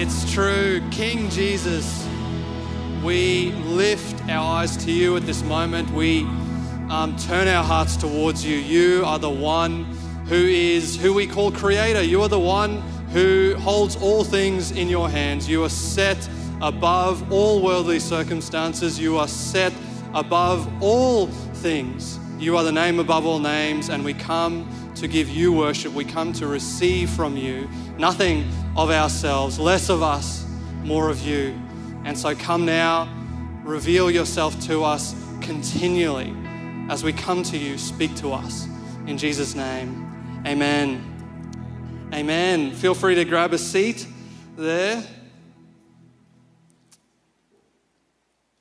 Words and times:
It's 0.00 0.32
true. 0.32 0.80
King 0.92 1.28
Jesus, 1.28 2.06
we 3.02 3.50
lift 3.50 4.28
our 4.28 4.60
eyes 4.60 4.76
to 4.84 4.92
you 4.92 5.16
at 5.16 5.26
this 5.26 5.42
moment. 5.42 5.90
We 5.90 6.22
um, 6.88 7.16
turn 7.18 7.48
our 7.48 7.64
hearts 7.64 7.96
towards 7.96 8.44
you. 8.44 8.58
You 8.58 9.04
are 9.04 9.18
the 9.18 9.28
one 9.28 9.86
who 10.28 10.36
is 10.36 10.94
who 10.94 11.12
we 11.12 11.26
call 11.26 11.50
creator. 11.50 12.00
You 12.00 12.22
are 12.22 12.28
the 12.28 12.38
one 12.38 12.76
who 13.12 13.56
holds 13.58 13.96
all 13.96 14.22
things 14.22 14.70
in 14.70 14.88
your 14.88 15.10
hands. 15.10 15.48
You 15.48 15.64
are 15.64 15.68
set 15.68 16.28
above 16.62 17.32
all 17.32 17.60
worldly 17.60 17.98
circumstances. 17.98 19.00
You 19.00 19.18
are 19.18 19.26
set 19.26 19.72
above 20.14 20.70
all 20.80 21.26
things. 21.26 22.20
You 22.38 22.56
are 22.56 22.62
the 22.62 22.70
name 22.70 23.00
above 23.00 23.26
all 23.26 23.40
names, 23.40 23.88
and 23.88 24.04
we 24.04 24.14
come 24.14 24.64
to 25.00 25.08
give 25.08 25.28
you 25.28 25.52
worship. 25.52 25.92
We 25.92 26.04
come 26.04 26.32
to 26.34 26.46
receive 26.46 27.10
from 27.10 27.36
you 27.36 27.68
nothing 27.98 28.50
of 28.76 28.90
ourselves, 28.90 29.58
less 29.58 29.88
of 29.88 30.02
us, 30.02 30.46
more 30.82 31.08
of 31.08 31.20
you. 31.20 31.60
And 32.04 32.18
so 32.18 32.34
come 32.34 32.64
now, 32.64 33.08
reveal 33.64 34.10
yourself 34.10 34.58
to 34.66 34.82
us 34.82 35.14
continually 35.40 36.34
as 36.90 37.04
we 37.04 37.12
come 37.12 37.42
to 37.44 37.56
you. 37.56 37.78
Speak 37.78 38.14
to 38.16 38.32
us. 38.32 38.66
In 39.06 39.18
Jesus' 39.18 39.54
name, 39.54 40.42
amen. 40.46 42.10
Amen. 42.12 42.72
Feel 42.72 42.94
free 42.94 43.14
to 43.14 43.24
grab 43.24 43.52
a 43.52 43.58
seat 43.58 44.06
there. 44.56 45.04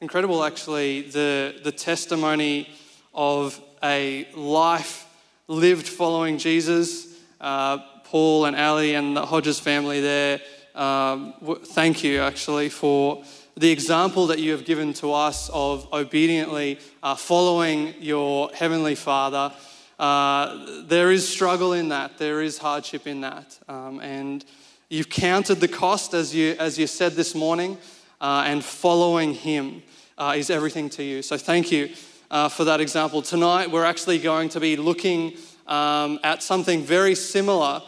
Incredible, 0.02 0.44
actually, 0.44 1.02
the, 1.02 1.56
the 1.64 1.72
testimony 1.72 2.70
of 3.14 3.60
a 3.82 4.28
life 4.36 5.07
lived 5.48 5.88
following 5.88 6.38
Jesus. 6.38 7.16
Uh, 7.40 7.78
Paul 8.04 8.46
and 8.46 8.56
Ali 8.56 8.96
and 8.96 9.16
the 9.16 9.26
Hodges 9.26 9.60
family 9.60 10.02
there, 10.02 10.42
um, 10.76 11.34
thank 11.66 12.04
you 12.04 12.20
actually 12.20 12.70
for 12.70 13.24
the 13.56 13.72
example 13.72 14.28
that 14.28 14.40
you 14.40 14.52
have 14.52 14.66
given 14.66 14.94
to 14.94 15.14
us 15.14 15.50
of 15.50 15.92
obediently 15.92 16.80
uh, 17.02 17.16
following 17.16 17.96
your 18.00 18.50
Heavenly 18.54 18.96
Father. 18.96 19.54
Uh, 19.98 20.84
there 20.84 21.12
is 21.12 21.28
struggle 21.28 21.74
in 21.74 21.90
that, 21.90 22.18
there 22.18 22.42
is 22.42 22.58
hardship 22.58 23.08
in 23.08 23.22
that. 23.22 23.58
Um, 23.68 24.00
and 24.00 24.46
you've 24.90 25.10
counted 25.10 25.56
the 25.56 25.68
cost, 25.68 26.14
as 26.14 26.36
you, 26.36 26.56
as 26.60 26.78
you 26.78 26.88
said 26.88 27.14
this 27.14 27.34
morning, 27.34 27.78
uh, 28.22 28.44
and 28.46 28.64
following 28.64 29.34
Him 29.34 29.82
uh, 30.18 30.36
is 30.38 30.50
everything 30.50 30.90
to 30.92 31.04
you. 31.04 31.22
So 31.22 31.38
thank 31.38 31.72
you 31.72 31.90
uh, 32.30 32.50
for 32.50 32.64
that 32.66 32.82
example. 32.82 33.22
Tonight, 33.22 33.72
we're 33.72 33.86
actually 33.86 34.20
going 34.20 34.50
to 34.50 34.60
be 34.60 34.76
looking 34.76 35.34
um, 35.68 36.20
at 36.24 36.44
something 36.44 36.84
very 36.84 37.16
similar. 37.16 37.82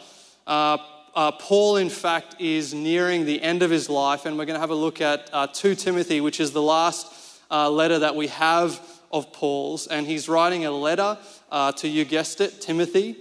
Uh, 0.46 0.78
uh, 1.14 1.32
Paul, 1.32 1.76
in 1.76 1.90
fact, 1.90 2.36
is 2.38 2.72
nearing 2.72 3.24
the 3.24 3.42
end 3.42 3.62
of 3.62 3.70
his 3.70 3.88
life, 3.88 4.26
and 4.26 4.38
we're 4.38 4.44
going 4.44 4.56
to 4.56 4.60
have 4.60 4.70
a 4.70 4.74
look 4.74 5.00
at 5.00 5.28
uh, 5.32 5.46
2 5.46 5.74
Timothy, 5.74 6.20
which 6.20 6.40
is 6.40 6.52
the 6.52 6.62
last 6.62 7.40
uh, 7.50 7.70
letter 7.70 7.98
that 7.98 8.14
we 8.14 8.28
have 8.28 8.80
of 9.12 9.32
Paul's. 9.32 9.86
And 9.86 10.06
he's 10.06 10.28
writing 10.28 10.64
a 10.64 10.70
letter 10.70 11.18
to, 11.50 11.88
you 11.88 12.04
guessed 12.04 12.40
it, 12.40 12.60
Timothy. 12.60 13.16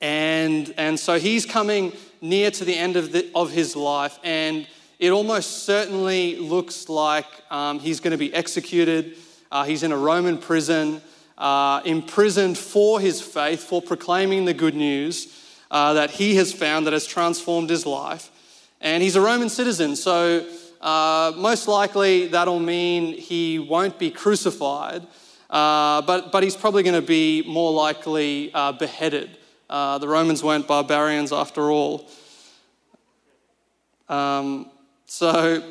And, 0.00 0.72
and 0.76 0.98
so 0.98 1.18
he's 1.18 1.44
coming 1.44 1.92
near 2.20 2.50
to 2.50 2.64
the 2.64 2.76
end 2.76 2.96
of, 2.96 3.12
the, 3.12 3.30
of 3.34 3.50
his 3.50 3.76
life, 3.76 4.18
and 4.24 4.66
it 4.98 5.10
almost 5.10 5.64
certainly 5.64 6.36
looks 6.36 6.88
like 6.88 7.26
um, 7.50 7.78
he's 7.78 8.00
going 8.00 8.10
to 8.10 8.18
be 8.18 8.32
executed. 8.34 9.16
Uh, 9.50 9.64
he's 9.64 9.82
in 9.82 9.90
a 9.90 9.96
Roman 9.96 10.38
prison, 10.38 11.02
uh, 11.36 11.80
imprisoned 11.84 12.56
for 12.56 13.00
his 13.00 13.20
faith, 13.20 13.64
for 13.64 13.82
proclaiming 13.82 14.44
the 14.44 14.54
good 14.54 14.74
news 14.74 15.36
uh, 15.70 15.94
that 15.94 16.10
he 16.10 16.36
has 16.36 16.52
found 16.52 16.86
that 16.86 16.92
has 16.92 17.06
transformed 17.06 17.68
his 17.68 17.84
life. 17.84 18.30
And 18.80 19.02
he's 19.02 19.16
a 19.16 19.20
Roman 19.20 19.48
citizen, 19.48 19.96
so 19.96 20.46
uh, 20.80 21.32
most 21.36 21.66
likely 21.66 22.28
that'll 22.28 22.60
mean 22.60 23.14
he 23.14 23.58
won't 23.58 23.98
be 23.98 24.10
crucified, 24.10 25.06
uh, 25.50 26.02
but, 26.02 26.30
but 26.30 26.42
he's 26.42 26.56
probably 26.56 26.82
going 26.82 27.00
to 27.00 27.06
be 27.06 27.42
more 27.46 27.72
likely 27.72 28.52
uh, 28.54 28.72
beheaded. 28.72 29.36
the 29.68 30.06
Romans 30.06 30.44
weren't 30.44 30.68
barbarians 30.68 31.32
after 31.32 31.70
all. 31.70 32.08
Um, 34.08 34.70
so 35.06 35.62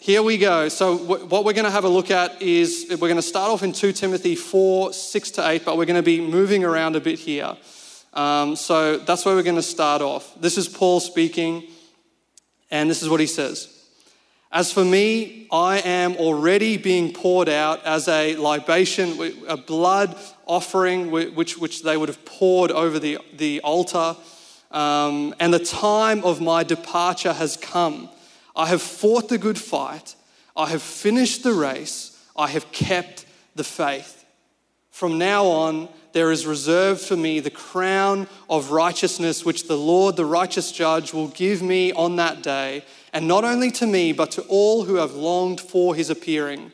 here 0.00 0.22
we 0.22 0.38
go. 0.38 0.70
So, 0.70 0.96
what 0.96 1.44
we're 1.44 1.52
going 1.52 1.66
to 1.66 1.70
have 1.70 1.84
a 1.84 1.88
look 1.88 2.10
at 2.10 2.40
is 2.40 2.86
we're 2.88 2.96
going 2.96 3.16
to 3.16 3.22
start 3.22 3.50
off 3.50 3.62
in 3.62 3.72
2 3.72 3.92
Timothy 3.92 4.34
4 4.34 4.94
6 4.94 5.30
to 5.32 5.46
8, 5.46 5.62
but 5.62 5.76
we're 5.76 5.84
going 5.84 5.96
to 5.96 6.02
be 6.02 6.22
moving 6.22 6.64
around 6.64 6.96
a 6.96 7.00
bit 7.00 7.18
here. 7.18 7.54
Um, 8.14 8.56
so, 8.56 8.96
that's 8.96 9.26
where 9.26 9.34
we're 9.34 9.42
going 9.42 9.56
to 9.56 9.62
start 9.62 10.00
off. 10.00 10.40
This 10.40 10.56
is 10.56 10.68
Paul 10.68 11.00
speaking, 11.00 11.64
and 12.70 12.88
this 12.88 13.02
is 13.02 13.10
what 13.10 13.20
he 13.20 13.26
says. 13.26 13.76
As 14.50 14.72
for 14.72 14.82
me, 14.82 15.46
I 15.52 15.80
am 15.80 16.16
already 16.16 16.78
being 16.78 17.12
poured 17.12 17.50
out 17.50 17.84
as 17.84 18.08
a 18.08 18.36
libation, 18.36 19.44
a 19.48 19.58
blood 19.58 20.16
offering, 20.46 21.10
which, 21.10 21.58
which 21.58 21.82
they 21.82 21.98
would 21.98 22.08
have 22.08 22.24
poured 22.24 22.70
over 22.70 22.98
the, 22.98 23.18
the 23.36 23.60
altar. 23.60 24.16
Um, 24.70 25.34
and 25.38 25.52
the 25.52 25.58
time 25.58 26.24
of 26.24 26.40
my 26.40 26.64
departure 26.64 27.34
has 27.34 27.58
come. 27.58 28.08
I 28.60 28.66
have 28.66 28.82
fought 28.82 29.30
the 29.30 29.38
good 29.38 29.58
fight. 29.58 30.14
I 30.54 30.68
have 30.68 30.82
finished 30.82 31.42
the 31.42 31.54
race. 31.54 32.22
I 32.36 32.48
have 32.48 32.70
kept 32.72 33.24
the 33.54 33.64
faith. 33.64 34.26
From 34.90 35.16
now 35.16 35.46
on, 35.46 35.88
there 36.12 36.30
is 36.30 36.44
reserved 36.44 37.00
for 37.00 37.16
me 37.16 37.40
the 37.40 37.48
crown 37.48 38.28
of 38.50 38.70
righteousness, 38.70 39.46
which 39.46 39.66
the 39.66 39.78
Lord, 39.78 40.16
the 40.16 40.26
righteous 40.26 40.72
judge, 40.72 41.14
will 41.14 41.28
give 41.28 41.62
me 41.62 41.90
on 41.92 42.16
that 42.16 42.42
day, 42.42 42.84
and 43.14 43.26
not 43.26 43.44
only 43.44 43.70
to 43.70 43.86
me, 43.86 44.12
but 44.12 44.30
to 44.32 44.42
all 44.42 44.84
who 44.84 44.96
have 44.96 45.14
longed 45.14 45.62
for 45.62 45.94
his 45.94 46.10
appearing. 46.10 46.70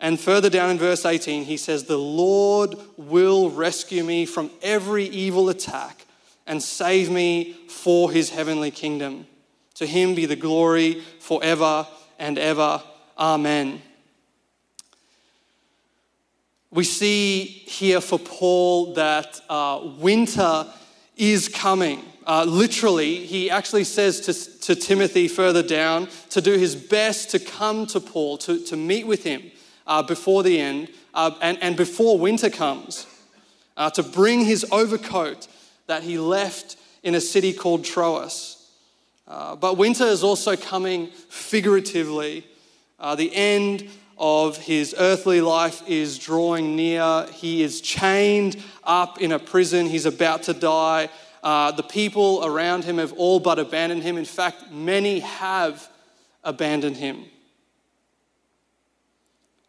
And 0.00 0.18
further 0.18 0.48
down 0.48 0.70
in 0.70 0.78
verse 0.78 1.04
18, 1.04 1.44
he 1.44 1.58
says, 1.58 1.84
The 1.84 1.98
Lord 1.98 2.74
will 2.96 3.50
rescue 3.50 4.02
me 4.02 4.24
from 4.24 4.50
every 4.62 5.04
evil 5.04 5.50
attack 5.50 6.06
and 6.46 6.62
save 6.62 7.10
me 7.10 7.52
for 7.68 8.10
his 8.10 8.30
heavenly 8.30 8.70
kingdom. 8.70 9.26
To 9.74 9.86
him 9.86 10.14
be 10.14 10.26
the 10.26 10.36
glory 10.36 11.02
forever 11.20 11.86
and 12.18 12.38
ever. 12.38 12.82
Amen. 13.18 13.82
We 16.70 16.84
see 16.84 17.44
here 17.44 18.00
for 18.00 18.18
Paul 18.18 18.94
that 18.94 19.40
uh, 19.48 19.80
winter 19.98 20.66
is 21.16 21.48
coming. 21.48 22.02
Uh, 22.26 22.44
literally, 22.44 23.24
he 23.26 23.50
actually 23.50 23.84
says 23.84 24.20
to, 24.22 24.60
to 24.60 24.74
Timothy 24.74 25.28
further 25.28 25.62
down 25.62 26.08
to 26.30 26.40
do 26.40 26.58
his 26.58 26.74
best 26.74 27.30
to 27.30 27.38
come 27.38 27.86
to 27.86 28.00
Paul, 28.00 28.38
to, 28.38 28.58
to 28.64 28.76
meet 28.76 29.06
with 29.06 29.22
him 29.22 29.52
uh, 29.86 30.02
before 30.02 30.42
the 30.42 30.58
end 30.58 30.88
uh, 31.12 31.32
and, 31.40 31.58
and 31.62 31.76
before 31.76 32.18
winter 32.18 32.50
comes, 32.50 33.06
uh, 33.76 33.90
to 33.90 34.02
bring 34.02 34.44
his 34.44 34.66
overcoat 34.72 35.46
that 35.86 36.02
he 36.02 36.18
left 36.18 36.76
in 37.02 37.14
a 37.14 37.20
city 37.20 37.52
called 37.52 37.84
Troas. 37.84 38.53
Uh, 39.26 39.56
but 39.56 39.78
winter 39.78 40.04
is 40.04 40.22
also 40.22 40.56
coming 40.56 41.08
figuratively. 41.28 42.46
Uh, 43.00 43.14
the 43.14 43.34
end 43.34 43.88
of 44.18 44.56
his 44.58 44.94
earthly 44.98 45.40
life 45.40 45.82
is 45.88 46.18
drawing 46.18 46.76
near. 46.76 47.26
He 47.32 47.62
is 47.62 47.80
chained 47.80 48.62
up 48.84 49.20
in 49.20 49.32
a 49.32 49.38
prison. 49.38 49.86
He's 49.86 50.06
about 50.06 50.44
to 50.44 50.54
die. 50.54 51.08
Uh, 51.42 51.72
the 51.72 51.82
people 51.82 52.44
around 52.44 52.84
him 52.84 52.98
have 52.98 53.12
all 53.14 53.40
but 53.40 53.58
abandoned 53.58 54.02
him. 54.02 54.16
In 54.16 54.24
fact, 54.24 54.70
many 54.70 55.20
have 55.20 55.88
abandoned 56.42 56.96
him. 56.96 57.24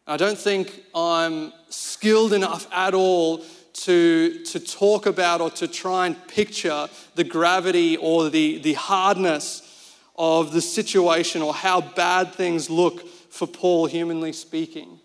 I 0.07 0.17
don't 0.17 0.37
think 0.37 0.83
I'm 0.93 1.51
skilled 1.69 2.31
enough 2.31 2.67
at 2.71 2.93
all 2.93 3.43
to, 3.75 4.43
to 4.45 4.59
talk 4.59 5.05
about 5.05 5.41
or 5.41 5.49
to 5.51 5.67
try 5.67 6.07
and 6.07 6.27
picture 6.27 6.87
the 7.15 7.23
gravity 7.23 7.97
or 7.97 8.29
the, 8.29 8.57
the 8.59 8.73
hardness 8.73 9.95
of 10.15 10.53
the 10.53 10.61
situation 10.61 11.41
or 11.41 11.53
how 11.53 11.81
bad 11.81 12.33
things 12.33 12.69
look 12.69 13.07
for 13.07 13.47
Paul, 13.47 13.85
humanly 13.87 14.31
speaking. 14.31 14.99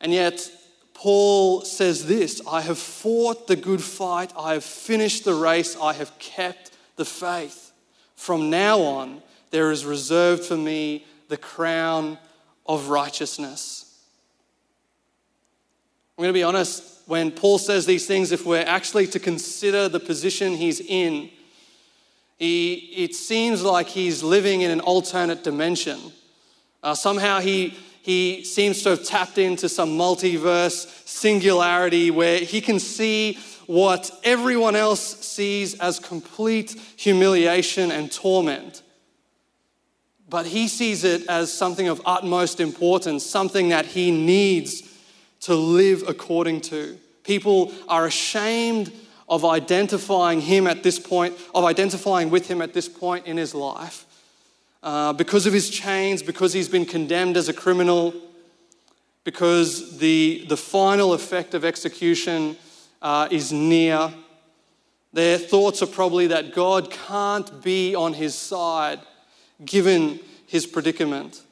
And 0.00 0.12
yet, 0.12 0.50
Paul 0.92 1.62
says 1.62 2.06
this 2.06 2.42
I 2.46 2.60
have 2.60 2.78
fought 2.78 3.46
the 3.46 3.56
good 3.56 3.82
fight, 3.82 4.32
I 4.38 4.52
have 4.52 4.64
finished 4.64 5.24
the 5.24 5.34
race, 5.34 5.76
I 5.80 5.94
have 5.94 6.18
kept 6.18 6.70
the 6.96 7.04
faith. 7.04 7.72
From 8.14 8.50
now 8.50 8.80
on, 8.80 9.22
there 9.50 9.70
is 9.70 9.86
reserved 9.86 10.44
for 10.44 10.56
me 10.56 11.06
the 11.28 11.36
crown 11.36 12.18
of 12.66 12.88
righteousness. 12.88 13.80
I'm 16.16 16.22
going 16.22 16.32
to 16.32 16.38
be 16.38 16.42
honest, 16.42 16.93
when 17.06 17.30
Paul 17.30 17.58
says 17.58 17.86
these 17.86 18.06
things, 18.06 18.32
if 18.32 18.46
we're 18.46 18.64
actually 18.66 19.06
to 19.08 19.18
consider 19.18 19.88
the 19.88 20.00
position 20.00 20.54
he's 20.54 20.80
in, 20.80 21.30
he, 22.38 22.74
it 22.96 23.14
seems 23.14 23.62
like 23.62 23.86
he's 23.88 24.22
living 24.22 24.62
in 24.62 24.70
an 24.70 24.80
alternate 24.80 25.44
dimension. 25.44 25.98
Uh, 26.82 26.94
somehow 26.94 27.40
he, 27.40 27.76
he 28.02 28.44
seems 28.44 28.82
to 28.82 28.90
have 28.90 29.04
tapped 29.04 29.38
into 29.38 29.68
some 29.68 29.90
multiverse 29.90 30.86
singularity 31.06 32.10
where 32.10 32.38
he 32.38 32.60
can 32.60 32.78
see 32.78 33.38
what 33.66 34.10
everyone 34.24 34.76
else 34.76 35.20
sees 35.20 35.78
as 35.80 35.98
complete 35.98 36.72
humiliation 36.96 37.90
and 37.90 38.12
torment. 38.12 38.82
but 40.28 40.46
he 40.46 40.66
sees 40.66 41.04
it 41.04 41.26
as 41.28 41.52
something 41.52 41.86
of 41.86 42.02
utmost 42.04 42.58
importance, 42.58 43.24
something 43.24 43.68
that 43.68 43.86
he 43.86 44.10
needs 44.10 44.82
to 45.44 45.54
live 45.54 46.04
according 46.08 46.60
to. 46.60 46.98
People 47.22 47.72
are 47.86 48.06
ashamed 48.06 48.92
of 49.28 49.44
identifying 49.44 50.40
him 50.40 50.66
at 50.66 50.82
this 50.82 50.98
point, 50.98 51.34
of 51.54 51.64
identifying 51.64 52.30
with 52.30 52.48
him 52.48 52.60
at 52.62 52.72
this 52.72 52.88
point 52.88 53.26
in 53.26 53.36
his 53.36 53.54
life. 53.54 54.06
Uh, 54.82 55.12
because 55.12 55.46
of 55.46 55.52
his 55.52 55.70
chains, 55.70 56.22
because 56.22 56.52
he's 56.52 56.68
been 56.68 56.86
condemned 56.86 57.36
as 57.36 57.48
a 57.48 57.52
criminal, 57.52 58.14
because 59.24 59.98
the, 59.98 60.44
the 60.48 60.56
final 60.56 61.12
effect 61.12 61.54
of 61.54 61.64
execution 61.64 62.56
uh, 63.02 63.28
is 63.30 63.52
near. 63.52 64.12
Their 65.12 65.38
thoughts 65.38 65.82
are 65.82 65.86
probably 65.86 66.26
that 66.28 66.54
God 66.54 66.90
can't 66.90 67.62
be 67.62 67.94
on 67.94 68.14
his 68.14 68.34
side 68.34 69.00
given 69.64 70.20
his 70.46 70.66
predicament. 70.66 71.42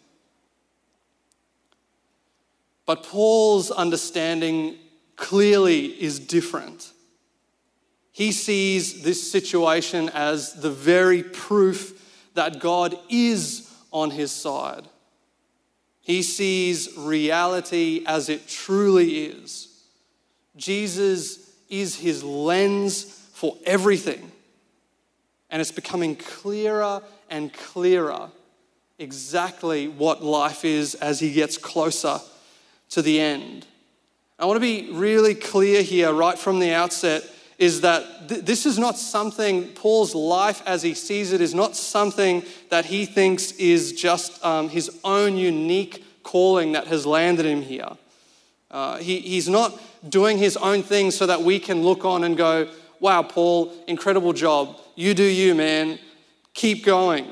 But 2.92 3.04
Paul's 3.04 3.70
understanding 3.70 4.76
clearly 5.16 5.86
is 5.86 6.18
different. 6.18 6.92
He 8.10 8.32
sees 8.32 9.00
this 9.00 9.32
situation 9.32 10.10
as 10.10 10.52
the 10.52 10.70
very 10.70 11.22
proof 11.22 12.28
that 12.34 12.60
God 12.60 12.98
is 13.08 13.74
on 13.92 14.10
his 14.10 14.30
side. 14.30 14.84
He 16.02 16.22
sees 16.22 16.94
reality 16.98 18.04
as 18.06 18.28
it 18.28 18.46
truly 18.46 19.24
is. 19.24 19.68
Jesus 20.54 21.50
is 21.70 21.96
his 21.96 22.22
lens 22.22 23.04
for 23.32 23.56
everything. 23.64 24.30
And 25.48 25.62
it's 25.62 25.72
becoming 25.72 26.14
clearer 26.14 27.00
and 27.30 27.54
clearer 27.54 28.28
exactly 28.98 29.88
what 29.88 30.22
life 30.22 30.66
is 30.66 30.94
as 30.94 31.20
he 31.20 31.32
gets 31.32 31.56
closer 31.56 32.20
to 32.92 33.02
the 33.02 33.20
end. 33.20 33.66
I 34.38 34.44
want 34.44 34.56
to 34.56 34.60
be 34.60 34.90
really 34.92 35.34
clear 35.34 35.82
here, 35.82 36.12
right 36.12 36.38
from 36.38 36.58
the 36.58 36.72
outset, 36.72 37.22
is 37.58 37.82
that 37.82 38.28
th- 38.28 38.44
this 38.44 38.66
is 38.66 38.78
not 38.78 38.98
something, 38.98 39.68
Paul's 39.68 40.14
life 40.14 40.62
as 40.66 40.82
he 40.82 40.94
sees 40.94 41.32
it, 41.32 41.40
is 41.40 41.54
not 41.54 41.76
something 41.76 42.42
that 42.70 42.86
he 42.86 43.06
thinks 43.06 43.52
is 43.52 43.92
just 43.92 44.44
um, 44.44 44.68
his 44.68 44.98
own 45.04 45.36
unique 45.36 46.04
calling 46.22 46.72
that 46.72 46.86
has 46.86 47.06
landed 47.06 47.46
him 47.46 47.62
here. 47.62 47.88
Uh, 48.70 48.96
he, 48.98 49.20
he's 49.20 49.48
not 49.48 49.80
doing 50.08 50.38
his 50.38 50.56
own 50.56 50.82
thing 50.82 51.10
so 51.10 51.26
that 51.26 51.42
we 51.42 51.58
can 51.58 51.82
look 51.82 52.04
on 52.04 52.24
and 52.24 52.36
go, 52.36 52.68
wow, 53.00 53.22
Paul, 53.22 53.72
incredible 53.86 54.32
job. 54.32 54.78
You 54.96 55.14
do 55.14 55.24
you, 55.24 55.54
man. 55.54 55.98
Keep 56.52 56.84
going. 56.84 57.28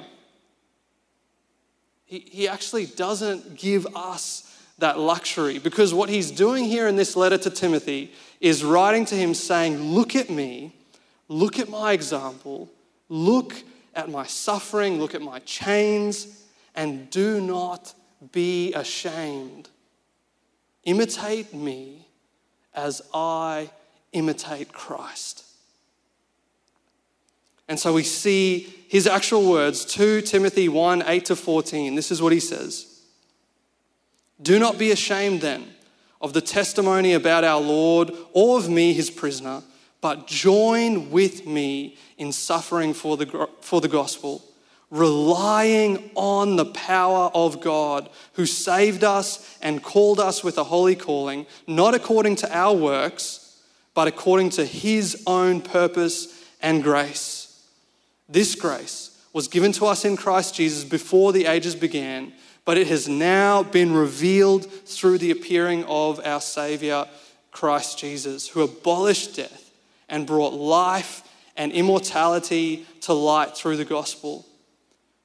He, 2.07 2.21
he 2.31 2.49
actually 2.49 2.87
doesn't 2.87 3.57
give 3.57 3.87
us 3.95 4.50
that 4.81 4.99
luxury 4.99 5.59
because 5.59 5.95
what 5.95 6.09
he's 6.09 6.31
doing 6.31 6.65
here 6.65 6.89
in 6.89 6.97
this 6.97 7.17
letter 7.17 7.39
to 7.39 7.51
Timothy 7.51 8.13
is 8.41 8.65
writing 8.65 9.05
to 9.07 9.15
him 9.15 9.35
saying, 9.35 9.79
Look 9.79 10.17
at 10.17 10.29
me, 10.29 10.73
look 11.29 11.59
at 11.59 11.69
my 11.69 11.93
example, 11.93 12.69
look 13.09 13.55
at 13.95 14.11
my 14.11 14.27
suffering, 14.27 14.99
look 14.99 15.15
at 15.15 15.23
my 15.23 15.39
chains, 15.41 16.45
and 16.75 17.11
do 17.11 17.41
not 17.41 17.95
be 18.33 18.73
ashamed. 18.75 19.69
Imitate 20.85 21.53
me 21.55 22.07
as 22.75 23.03
I 23.13 23.71
imitate 24.13 24.73
Christ. 24.73 25.45
And 27.69 27.79
so 27.79 27.93
we 27.93 28.03
see 28.03 28.75
his 28.89 29.07
actual 29.07 29.49
words, 29.49 29.85
2 29.85 30.23
Timothy 30.23 30.69
1 30.69 31.05
8 31.07 31.25
to 31.27 31.37
14. 31.37 31.95
This 31.95 32.11
is 32.11 32.21
what 32.21 32.33
he 32.33 32.41
says 32.41 32.90
Do 34.43 34.59
not 34.59 34.79
be 34.79 34.91
ashamed 34.91 35.41
then 35.41 35.67
of 36.21 36.33
the 36.33 36.41
testimony 36.41 37.13
about 37.15 37.45
our 37.45 37.61
Lord 37.61 38.13
or 38.33 38.59
of 38.59 38.69
me, 38.69 38.93
his 38.93 39.11
prisoner, 39.11 39.63
but 40.01 40.27
join 40.27 41.11
with 41.11 41.47
me 41.47 41.97
in 42.19 42.33
suffering 42.33 42.95
for 42.95 43.17
the, 43.17 43.49
for 43.61 43.81
the 43.81 43.89
gospel, 43.89 44.45
relying 44.91 46.11
on 46.15 46.57
the 46.57 46.67
power 46.67 47.31
of 47.35 47.61
God 47.61 48.09
who 48.35 48.47
saved 48.47 49.05
us 49.05 49.59
and 49.63 49.83
called 49.83 50.21
us 50.21 50.43
with 50.43 50.59
a 50.59 50.65
holy 50.65 50.97
calling, 50.97 51.47
not 51.67 51.95
according 51.95 52.37
to 52.37 52.57
our 52.57 52.75
works, 52.75 53.63
but 53.95 54.09
according 54.09 54.51
to 54.51 54.65
his 54.65 55.23
own 55.27 55.61
purpose 55.61 56.45
and 56.63 56.83
grace. 56.83 57.67
This 58.29 58.55
grace 58.55 59.19
was 59.33 59.49
given 59.49 59.73
to 59.73 59.87
us 59.87 60.05
in 60.05 60.17
Christ 60.17 60.55
Jesus 60.55 60.85
before 60.85 61.33
the 61.33 61.47
ages 61.47 61.75
began, 61.75 62.33
but 62.65 62.79
it 62.79 62.87
has 62.87 63.09
now 63.09 63.63
been 63.63 63.93
revealed 63.93 64.67
through 64.67 65.19
the 65.19 65.31
appearing 65.31 65.85
of 65.85 66.21
our 66.25 66.41
Savior, 66.41 67.07
Christ 67.51 67.99
Jesus, 67.99 68.49
who 68.49 68.63
abolished 68.63 69.37
death 69.37 69.71
and 70.09 70.27
brought 70.27 70.53
life 70.53 71.23
and 71.57 71.73
immortality 71.73 72.87
to 73.03 73.13
light 73.13 73.57
through 73.57 73.77
the 73.77 73.85
gospel. 73.85 74.47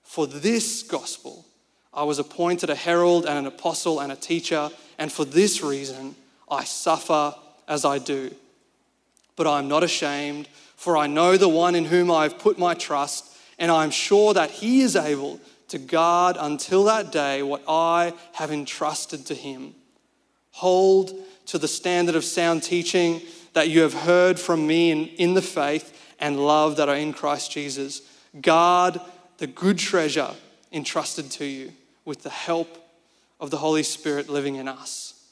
For 0.03 0.27
this 0.27 0.83
gospel, 0.83 1.45
I 1.93 2.03
was 2.03 2.19
appointed 2.19 2.69
a 2.69 2.75
herald 2.75 3.25
and 3.25 3.37
an 3.37 3.45
apostle 3.45 3.99
and 3.99 4.11
a 4.11 4.15
teacher, 4.15 4.69
and 4.97 5.11
for 5.11 5.25
this 5.25 5.61
reason 5.61 6.15
I 6.49 6.63
suffer 6.63 7.35
as 7.67 7.85
I 7.85 7.99
do. 7.99 8.33
But 9.35 9.47
I 9.47 9.59
am 9.59 9.67
not 9.67 9.83
ashamed 9.83 10.47
for 10.75 10.97
I 10.97 11.07
know 11.07 11.37
the 11.37 11.49
one 11.49 11.73
in 11.73 11.85
whom 11.85 12.11
I 12.11 12.23
have 12.23 12.37
put 12.37 12.59
my 12.59 12.73
trust, 12.73 13.35
and 13.57 13.71
I 13.71 13.83
am 13.83 13.91
sure 13.91 14.33
that 14.33 14.51
he 14.51 14.81
is 14.81 14.95
able 14.95 15.39
to 15.75 15.79
guard 15.79 16.37
until 16.39 16.85
that 16.85 17.11
day 17.11 17.43
what 17.43 17.61
I 17.67 18.13
have 18.31 18.49
entrusted 18.49 19.25
to 19.25 19.35
him. 19.35 19.75
Hold 20.51 21.13
to 21.47 21.57
the 21.57 21.67
standard 21.67 22.15
of 22.15 22.23
sound 22.23 22.63
teaching 22.63 23.21
that 23.51 23.67
you 23.67 23.81
have 23.81 23.93
heard 23.93 24.39
from 24.39 24.65
me 24.65 24.91
in, 24.91 25.07
in 25.07 25.33
the 25.33 25.41
faith 25.41 26.15
and 26.17 26.39
love 26.39 26.77
that 26.77 26.87
are 26.87 26.95
in 26.95 27.11
Christ 27.11 27.51
Jesus. 27.51 28.01
Guard 28.39 29.01
the 29.37 29.47
good 29.47 29.77
treasure 29.77 30.31
entrusted 30.71 31.29
to 31.31 31.45
you 31.45 31.73
with 32.05 32.23
the 32.23 32.29
help 32.29 32.77
of 33.41 33.51
the 33.51 33.57
Holy 33.57 33.83
Spirit 33.83 34.29
living 34.29 34.55
in 34.55 34.69
us. 34.69 35.25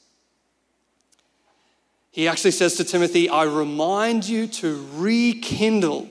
He 2.10 2.28
actually 2.28 2.50
says 2.50 2.74
to 2.74 2.84
Timothy, 2.84 3.30
I 3.30 3.44
remind 3.44 4.28
you 4.28 4.46
to 4.48 4.86
rekindle 4.92 6.10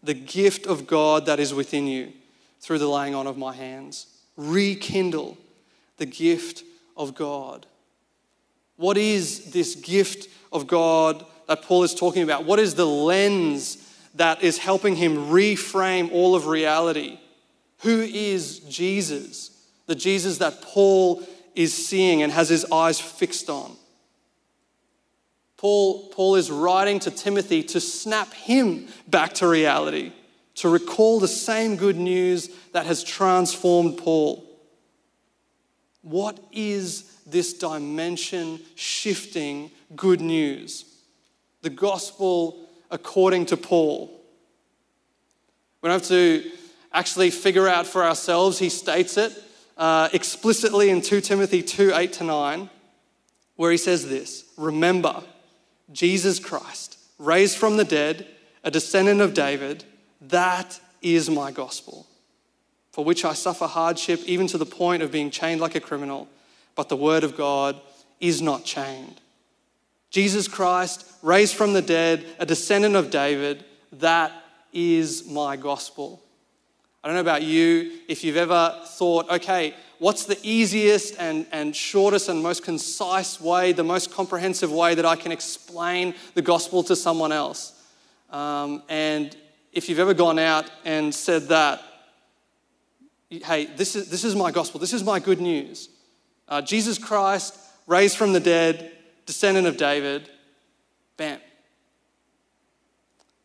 the 0.00 0.14
gift 0.14 0.64
of 0.64 0.86
God 0.86 1.26
that 1.26 1.40
is 1.40 1.52
within 1.52 1.88
you 1.88 2.12
through 2.64 2.78
the 2.78 2.88
laying 2.88 3.14
on 3.14 3.26
of 3.26 3.36
my 3.36 3.52
hands. 3.52 4.06
Rekindle 4.36 5.36
the 5.98 6.06
gift 6.06 6.64
of 6.96 7.14
God. 7.14 7.66
What 8.76 8.96
is 8.96 9.52
this 9.52 9.74
gift 9.74 10.28
of 10.50 10.66
God 10.66 11.24
that 11.46 11.62
Paul 11.62 11.82
is 11.82 11.94
talking 11.94 12.22
about? 12.22 12.44
What 12.44 12.58
is 12.58 12.74
the 12.74 12.86
lens 12.86 13.76
that 14.14 14.42
is 14.42 14.58
helping 14.58 14.96
him 14.96 15.28
reframe 15.28 16.10
all 16.10 16.34
of 16.34 16.46
reality? 16.46 17.18
Who 17.80 18.00
is 18.00 18.60
Jesus? 18.60 19.50
The 19.86 19.94
Jesus 19.94 20.38
that 20.38 20.62
Paul 20.62 21.22
is 21.54 21.74
seeing 21.74 22.22
and 22.22 22.32
has 22.32 22.48
his 22.48 22.64
eyes 22.72 22.98
fixed 22.98 23.50
on. 23.50 23.76
Paul, 25.58 26.08
Paul 26.08 26.36
is 26.36 26.50
writing 26.50 26.98
to 27.00 27.10
Timothy 27.10 27.62
to 27.64 27.80
snap 27.80 28.32
him 28.32 28.88
back 29.06 29.34
to 29.34 29.48
reality, 29.48 30.12
to 30.56 30.68
recall 30.68 31.20
the 31.20 31.28
same 31.28 31.76
good 31.76 31.96
news 31.96 32.48
that 32.72 32.86
has 32.86 33.02
transformed 33.02 33.98
Paul. 33.98 34.44
What 36.02 36.38
is 36.52 37.10
this 37.26 37.54
dimension 37.54 38.60
shifting 38.74 39.70
good 39.96 40.20
news? 40.20 40.84
The 41.62 41.70
gospel 41.70 42.68
according 42.90 43.46
to 43.46 43.56
Paul. 43.56 44.20
We 45.80 45.88
don't 45.88 46.00
have 46.00 46.08
to 46.08 46.50
actually 46.92 47.30
figure 47.30 47.68
out 47.68 47.86
for 47.86 48.04
ourselves, 48.04 48.58
he 48.58 48.68
states 48.68 49.16
it 49.16 49.32
uh, 49.76 50.08
explicitly 50.12 50.90
in 50.90 51.00
2 51.00 51.20
Timothy 51.20 51.62
2 51.62 51.92
8 51.94 52.12
to 52.14 52.24
9, 52.24 52.70
where 53.56 53.70
he 53.70 53.76
says 53.76 54.08
this 54.08 54.44
Remember, 54.56 55.22
Jesus 55.92 56.38
Christ, 56.38 56.98
raised 57.18 57.58
from 57.58 57.76
the 57.76 57.84
dead, 57.84 58.26
a 58.62 58.70
descendant 58.70 59.20
of 59.20 59.34
David, 59.34 59.84
that 60.28 60.80
is 61.02 61.28
my 61.28 61.50
gospel, 61.50 62.06
for 62.92 63.04
which 63.04 63.24
I 63.24 63.34
suffer 63.34 63.66
hardship 63.66 64.20
even 64.26 64.46
to 64.48 64.58
the 64.58 64.66
point 64.66 65.02
of 65.02 65.12
being 65.12 65.30
chained 65.30 65.60
like 65.60 65.74
a 65.74 65.80
criminal, 65.80 66.28
but 66.74 66.88
the 66.88 66.96
word 66.96 67.24
of 67.24 67.36
God 67.36 67.80
is 68.20 68.40
not 68.40 68.64
chained. 68.64 69.20
Jesus 70.10 70.46
Christ, 70.48 71.04
raised 71.22 71.56
from 71.56 71.72
the 71.72 71.82
dead, 71.82 72.24
a 72.38 72.46
descendant 72.46 72.94
of 72.94 73.10
David, 73.10 73.64
that 73.92 74.32
is 74.72 75.28
my 75.28 75.56
gospel. 75.56 76.22
I 77.02 77.08
don't 77.08 77.16
know 77.16 77.20
about 77.20 77.42
you, 77.42 77.98
if 78.08 78.24
you've 78.24 78.36
ever 78.36 78.80
thought, 78.86 79.28
okay, 79.28 79.74
what's 79.98 80.24
the 80.24 80.38
easiest 80.42 81.16
and, 81.18 81.46
and 81.52 81.74
shortest 81.74 82.28
and 82.28 82.42
most 82.42 82.62
concise 82.62 83.40
way, 83.40 83.72
the 83.72 83.84
most 83.84 84.12
comprehensive 84.12 84.72
way 84.72 84.94
that 84.94 85.04
I 85.04 85.16
can 85.16 85.32
explain 85.32 86.14
the 86.34 86.42
gospel 86.42 86.82
to 86.84 86.96
someone 86.96 87.30
else? 87.30 87.78
Um, 88.30 88.82
and 88.88 89.36
if 89.74 89.88
you've 89.88 89.98
ever 89.98 90.14
gone 90.14 90.38
out 90.38 90.70
and 90.84 91.14
said 91.14 91.48
that, 91.48 91.82
hey, 93.28 93.66
this 93.66 93.96
is, 93.96 94.08
this 94.08 94.24
is 94.24 94.34
my 94.34 94.50
gospel, 94.50 94.80
this 94.80 94.92
is 94.92 95.02
my 95.02 95.18
good 95.18 95.40
news. 95.40 95.88
Uh, 96.48 96.62
Jesus 96.62 96.98
Christ, 96.98 97.58
raised 97.86 98.16
from 98.16 98.32
the 98.32 98.40
dead, 98.40 98.92
descendant 99.26 99.66
of 99.66 99.76
David, 99.76 100.30
bam. 101.16 101.40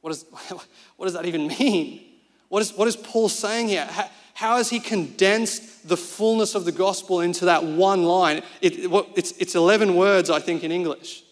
What, 0.01 0.11
is, 0.11 0.25
what 0.95 1.05
does 1.05 1.13
that 1.13 1.25
even 1.25 1.47
mean? 1.47 2.01
What 2.47 2.61
is, 2.61 2.73
what 2.73 2.87
is 2.87 2.95
Paul 2.95 3.29
saying 3.29 3.69
here? 3.69 3.85
How, 3.85 4.09
how 4.33 4.57
has 4.57 4.69
he 4.69 4.79
condensed 4.79 5.87
the 5.87 5.97
fullness 5.97 6.55
of 6.55 6.65
the 6.65 6.71
gospel 6.71 7.21
into 7.21 7.45
that 7.45 7.63
one 7.63 8.03
line? 8.03 8.41
It, 8.61 8.89
what, 8.89 9.09
it's, 9.15 9.31
it's 9.33 9.55
11 9.55 9.95
words, 9.95 10.29
I 10.29 10.39
think, 10.39 10.63
in 10.63 10.71
English. 10.71 11.23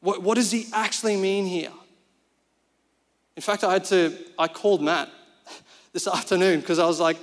What, 0.00 0.22
what 0.22 0.36
does 0.36 0.50
he 0.50 0.66
actually 0.72 1.16
mean 1.16 1.46
here? 1.46 1.70
In 3.36 3.42
fact, 3.42 3.64
I 3.64 3.72
had 3.72 3.84
to, 3.86 4.16
I 4.38 4.48
called 4.48 4.82
Matt 4.82 5.08
this 5.92 6.06
afternoon 6.06 6.60
because 6.60 6.78
I 6.78 6.86
was 6.86 7.00
like, 7.00 7.16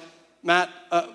Matt, 0.43 0.69
uh, 0.91 1.07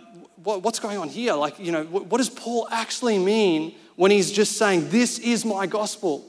what, 0.42 0.62
what's 0.62 0.78
going 0.78 0.98
on 0.98 1.08
here? 1.08 1.34
Like, 1.34 1.58
you 1.58 1.72
know, 1.72 1.84
what, 1.84 2.06
what 2.06 2.18
does 2.18 2.30
Paul 2.30 2.68
actually 2.70 3.18
mean 3.18 3.74
when 3.96 4.10
he's 4.10 4.30
just 4.30 4.56
saying, 4.58 4.90
This 4.90 5.18
is 5.18 5.44
my 5.44 5.66
gospel? 5.66 6.24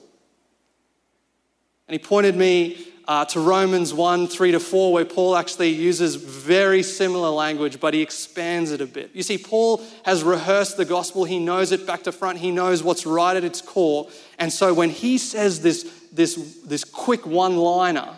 And 1.87 1.93
he 1.93 1.99
pointed 1.99 2.35
me 2.35 2.87
uh, 3.07 3.25
to 3.25 3.39
Romans 3.39 3.93
1 3.93 4.27
3 4.27 4.51
to 4.53 4.59
4, 4.59 4.93
where 4.93 5.05
Paul 5.05 5.35
actually 5.35 5.69
uses 5.69 6.15
very 6.15 6.81
similar 6.81 7.29
language, 7.29 7.79
but 7.79 7.93
he 7.93 8.01
expands 8.01 8.71
it 8.71 8.81
a 8.81 8.87
bit. 8.87 9.11
You 9.13 9.21
see, 9.21 9.37
Paul 9.37 9.83
has 10.03 10.23
rehearsed 10.23 10.77
the 10.77 10.85
gospel, 10.85 11.25
he 11.25 11.37
knows 11.37 11.71
it 11.71 11.85
back 11.85 12.03
to 12.03 12.11
front, 12.11 12.39
he 12.39 12.51
knows 12.51 12.81
what's 12.81 13.05
right 13.05 13.37
at 13.37 13.43
its 13.43 13.61
core. 13.61 14.09
And 14.39 14.51
so 14.51 14.73
when 14.73 14.89
he 14.89 15.17
says 15.17 15.61
this, 15.61 15.83
this, 16.11 16.61
this 16.65 16.83
quick 16.83 17.27
one 17.27 17.57
liner, 17.57 18.15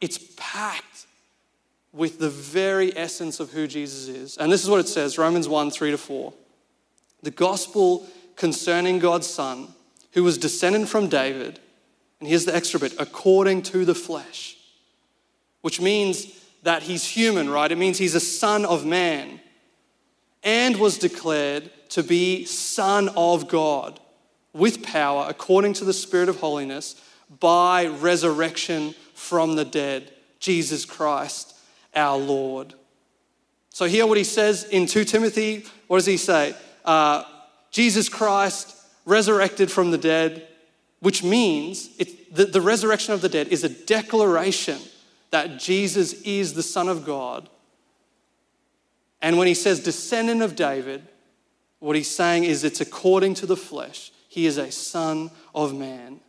it's 0.00 0.18
packed 0.36 1.06
with 1.92 2.18
the 2.18 2.30
very 2.30 2.96
essence 2.96 3.40
of 3.40 3.52
who 3.52 3.66
Jesus 3.66 4.08
is. 4.08 4.36
And 4.36 4.52
this 4.52 4.62
is 4.62 4.70
what 4.70 4.80
it 4.80 4.88
says 4.88 5.18
Romans 5.18 5.48
1 5.48 5.70
3 5.70 5.90
to 5.92 5.98
4. 5.98 6.32
The 7.22 7.30
gospel 7.30 8.06
concerning 8.36 8.98
God's 8.98 9.26
Son, 9.26 9.68
who 10.12 10.22
was 10.22 10.36
descended 10.38 10.88
from 10.88 11.08
David 11.08 11.60
and 12.20 12.28
here's 12.28 12.44
the 12.44 12.54
extra 12.54 12.80
bit 12.80 12.94
according 12.98 13.62
to 13.62 13.84
the 13.84 13.94
flesh, 13.94 14.56
which 15.60 15.80
means 15.80 16.26
that 16.62 16.82
he's 16.82 17.04
human, 17.04 17.50
right? 17.50 17.70
It 17.70 17.78
means 17.78 17.98
he's 17.98 18.14
a 18.14 18.20
son 18.20 18.64
of 18.64 18.86
man 18.86 19.40
and 20.42 20.76
was 20.78 20.98
declared 20.98 21.70
to 21.90 22.02
be 22.02 22.44
Son 22.44 23.10
of 23.16 23.48
God 23.48 24.00
with 24.52 24.82
power 24.82 25.26
according 25.28 25.74
to 25.74 25.84
the 25.84 25.92
Spirit 25.92 26.28
of 26.28 26.40
holiness 26.40 27.00
by 27.40 27.86
resurrection 27.86 28.94
from 29.16 29.56
the 29.56 29.64
dead, 29.64 30.12
Jesus 30.38 30.84
Christ 30.84 31.56
our 31.94 32.16
Lord. 32.16 32.74
So, 33.70 33.86
here 33.86 34.06
what 34.06 34.18
he 34.18 34.24
says 34.24 34.64
in 34.64 34.86
2 34.86 35.04
Timothy, 35.04 35.64
what 35.86 35.96
does 35.96 36.06
he 36.06 36.16
say? 36.16 36.54
Uh, 36.84 37.24
Jesus 37.70 38.08
Christ 38.08 38.76
resurrected 39.04 39.70
from 39.70 39.90
the 39.90 39.98
dead 39.98 40.46
which 41.00 41.22
means 41.22 41.90
it, 41.98 42.34
the, 42.34 42.46
the 42.46 42.60
resurrection 42.60 43.12
of 43.14 43.20
the 43.20 43.28
dead 43.28 43.48
is 43.48 43.64
a 43.64 43.68
declaration 43.68 44.78
that 45.30 45.58
Jesus 45.58 46.14
is 46.22 46.54
the 46.54 46.62
Son 46.62 46.88
of 46.88 47.04
God. 47.04 47.48
And 49.20 49.38
when 49.38 49.46
he 49.46 49.54
says 49.54 49.80
descendant 49.80 50.42
of 50.42 50.56
David, 50.56 51.06
what 51.78 51.96
he's 51.96 52.10
saying 52.10 52.44
is 52.44 52.64
it's 52.64 52.80
according 52.80 53.34
to 53.34 53.46
the 53.46 53.56
flesh. 53.56 54.10
He 54.28 54.46
is 54.46 54.58
a 54.58 54.70
son 54.70 55.30
of 55.54 55.74
man. 55.74 56.20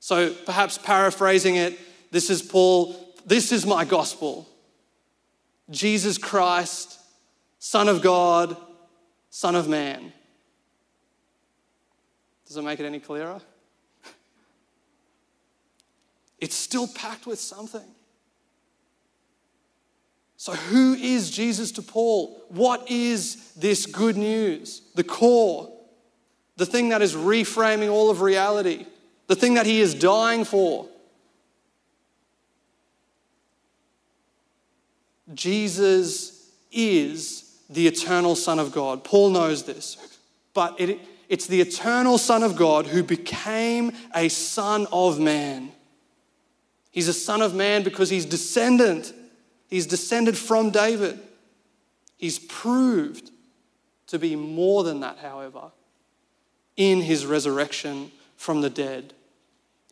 So 0.00 0.32
perhaps 0.32 0.78
paraphrasing 0.78 1.56
it, 1.56 1.78
this 2.10 2.30
is 2.30 2.42
Paul, 2.42 2.96
this 3.26 3.52
is 3.52 3.66
my 3.66 3.84
gospel. 3.84 4.48
Jesus 5.70 6.18
Christ, 6.18 6.98
Son 7.58 7.86
of 7.86 8.02
God, 8.02 8.56
Son 9.28 9.54
of 9.54 9.68
man. 9.68 10.12
Does 12.46 12.56
it 12.56 12.62
make 12.62 12.80
it 12.80 12.86
any 12.86 12.98
clearer? 12.98 13.40
it's 16.40 16.56
still 16.56 16.88
packed 16.88 17.26
with 17.26 17.38
something. 17.38 17.86
So, 20.36 20.54
who 20.54 20.94
is 20.94 21.30
Jesus 21.30 21.70
to 21.72 21.82
Paul? 21.82 22.42
What 22.48 22.90
is 22.90 23.52
this 23.52 23.84
good 23.84 24.16
news? 24.16 24.80
The 24.94 25.04
core, 25.04 25.70
the 26.56 26.64
thing 26.64 26.88
that 26.88 27.02
is 27.02 27.14
reframing 27.14 27.92
all 27.92 28.08
of 28.08 28.22
reality, 28.22 28.86
the 29.30 29.36
thing 29.36 29.54
that 29.54 29.64
he 29.64 29.80
is 29.80 29.94
dying 29.94 30.44
for. 30.44 30.88
Jesus 35.32 36.50
is 36.72 37.56
the 37.70 37.86
eternal 37.86 38.34
Son 38.34 38.58
of 38.58 38.72
God. 38.72 39.04
Paul 39.04 39.30
knows 39.30 39.62
this, 39.62 40.18
but 40.52 40.80
it, 40.80 40.98
it's 41.28 41.46
the 41.46 41.60
eternal 41.60 42.18
Son 42.18 42.42
of 42.42 42.56
God 42.56 42.88
who 42.88 43.04
became 43.04 43.92
a 44.16 44.28
Son 44.28 44.88
of 44.90 45.20
Man. 45.20 45.70
He's 46.90 47.06
a 47.06 47.12
son 47.12 47.40
of 47.40 47.54
man 47.54 47.84
because 47.84 48.10
he's 48.10 48.26
descendant. 48.26 49.14
He's 49.68 49.86
descended 49.86 50.36
from 50.36 50.70
David. 50.70 51.20
He's 52.16 52.40
proved 52.40 53.30
to 54.08 54.18
be 54.18 54.34
more 54.34 54.82
than 54.82 54.98
that, 54.98 55.18
however, 55.18 55.70
in 56.76 57.00
his 57.00 57.24
resurrection 57.26 58.10
from 58.36 58.60
the 58.60 58.70
dead. 58.70 59.14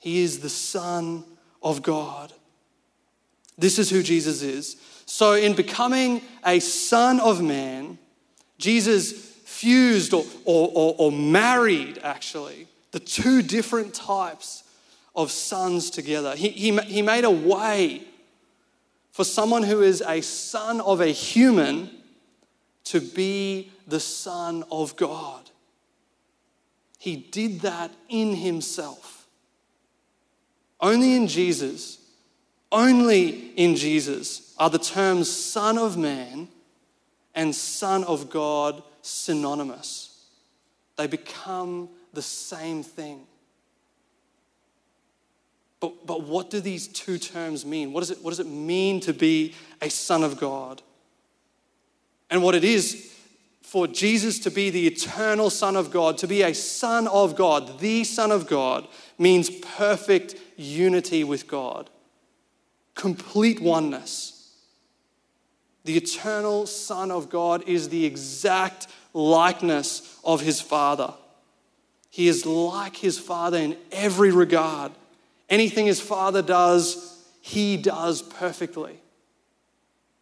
He 0.01 0.23
is 0.23 0.41
the 0.41 0.49
Son 0.49 1.25
of 1.63 1.83
God. 1.83 2.33
This 3.57 3.79
is 3.79 3.91
who 3.91 4.03
Jesus 4.03 4.43
is. 4.43 4.77
So, 5.07 5.33
in 5.33 5.55
becoming 5.55 6.23
a 6.45 6.61
Son 6.61 7.19
of 7.21 7.43
Man, 7.43 7.99
Jesus 8.59 9.13
fused 9.13 10.15
or, 10.15 10.25
or, 10.45 10.71
or, 10.75 10.95
or 10.99 11.13
married, 11.13 11.99
actually, 12.03 12.69
the 12.93 13.01
two 13.01 13.43
different 13.43 13.95
types 13.95 14.65
of 15.17 15.31
sons 15.31 15.91
together. 15.91 16.37
He, 16.37 16.51
he, 16.51 16.77
he 16.79 17.03
made 17.03 17.25
a 17.25 17.31
way 17.31 18.03
for 19.11 19.25
someone 19.25 19.65
who 19.65 19.83
is 19.83 20.01
a 20.07 20.21
son 20.21 20.81
of 20.81 21.01
a 21.01 21.09
human 21.09 21.91
to 22.85 23.01
be 23.01 23.73
the 23.89 23.99
Son 23.99 24.65
of 24.71 24.95
God. 24.95 25.51
He 26.99 27.17
did 27.17 27.61
that 27.63 27.91
in 28.09 28.37
himself. 28.37 29.18
Only 30.81 31.17
in 31.17 31.27
Jesus, 31.27 31.99
only 32.71 33.53
in 33.57 33.77
Jesus 33.77 34.55
are 34.59 34.71
the 34.71 34.79
terms 34.79 35.31
Son 35.31 35.79
of 35.79 35.97
Man 35.97 36.49
and 37.35 37.55
Son 37.55 38.05
of 38.05 38.31
God 38.31 38.83
synonymous. 39.03 40.27
They 40.97 41.07
become 41.07 41.89
the 42.13 42.23
same 42.23 42.83
thing. 42.83 43.27
But, 45.81 46.07
but 46.07 46.23
what 46.25 46.51
do 46.51 46.61
these 46.61 46.89
two 46.89 47.19
terms 47.19 47.65
mean? 47.65 47.93
What 47.93 48.01
does, 48.01 48.11
it, 48.11 48.23
what 48.23 48.31
does 48.31 48.41
it 48.41 48.49
mean 48.49 49.01
to 49.01 49.13
be 49.13 49.55
a 49.81 49.89
son 49.89 50.25
of 50.25 50.41
God? 50.41 50.83
And 52.31 52.43
what 52.43 52.55
it 52.55 52.65
is 52.65 53.15
for 53.63 53.87
Jesus 53.87 54.39
to 54.41 54.51
be 54.51 54.71
the 54.71 54.87
eternal 54.87 55.51
Son 55.51 55.77
of 55.77 55.91
God, 55.91 56.19
to 56.19 56.27
be 56.27 56.43
a 56.43 56.55
Son 56.55 57.07
of 57.07 57.37
God, 57.37 57.81
the 57.81 58.03
Son 58.03 58.33
of 58.33 58.47
God, 58.47 58.89
means 59.19 59.51
perfect 59.51 60.37
unity 60.59 61.25
with 61.25 61.49
God, 61.49 61.89
complete 62.95 63.61
oneness. 63.61 64.53
The 65.85 65.97
eternal 65.97 66.67
Son 66.67 67.11
of 67.11 67.31
God 67.31 67.67
is 67.67 67.89
the 67.89 68.05
exact 68.05 68.89
likeness 69.15 70.19
of 70.25 70.43
his 70.43 70.61
Father. 70.61 71.15
He 72.11 72.29
is 72.29 72.45
like 72.45 72.97
his 72.97 73.19
Father 73.19 73.59
in 73.59 73.77
every 73.93 74.33
regard. 74.33 74.93
Anything 75.49 75.87
his 75.87 76.01
father 76.01 76.43
does, 76.43 77.25
he 77.41 77.77
does 77.77 78.21
perfectly. 78.21 79.01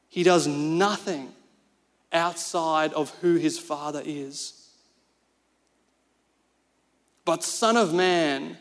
He 0.08 0.22
does 0.22 0.46
nothing 0.46 1.32
outside 2.12 2.92
of 2.92 3.10
who 3.20 3.34
his 3.34 3.58
father 3.58 4.02
is. 4.04 4.70
But 7.24 7.42
Son 7.42 7.76
of 7.76 7.92
Man, 7.92 8.56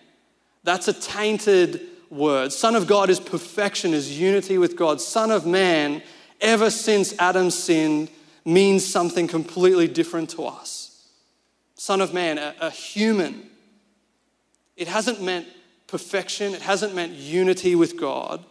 that's 0.66 0.88
a 0.88 0.94
tainted 0.94 1.82
word. 2.10 2.52
Son 2.52 2.76
of 2.76 2.88
God 2.88 3.10
is 3.10 3.20
perfection, 3.20 3.94
is 3.94 4.20
unity 4.20 4.58
with 4.58 4.76
God. 4.76 5.00
Son 5.00 5.32
of 5.32 5.46
Man, 5.46 6.02
ever 6.42 6.70
since 6.70 7.14
Adam 7.20 7.52
sinned, 7.52 8.10
means 8.44 8.86
something 8.86 9.28
completely 9.28 9.88
different 9.88 10.32
to 10.32 10.46
us. 10.46 11.08
Son 11.76 12.02
of 12.02 12.14
Man, 12.14 12.38
a, 12.38 12.56
a 12.60 12.70
human. 12.70 13.50
It 14.76 14.88
hasn't 14.88 15.22
meant 15.22 15.48
perfection, 15.88 16.54
it 16.54 16.62
hasn't 16.62 16.96
meant 16.96 17.14
unity 17.14 17.76
with 17.76 18.00
God. 18.00 18.44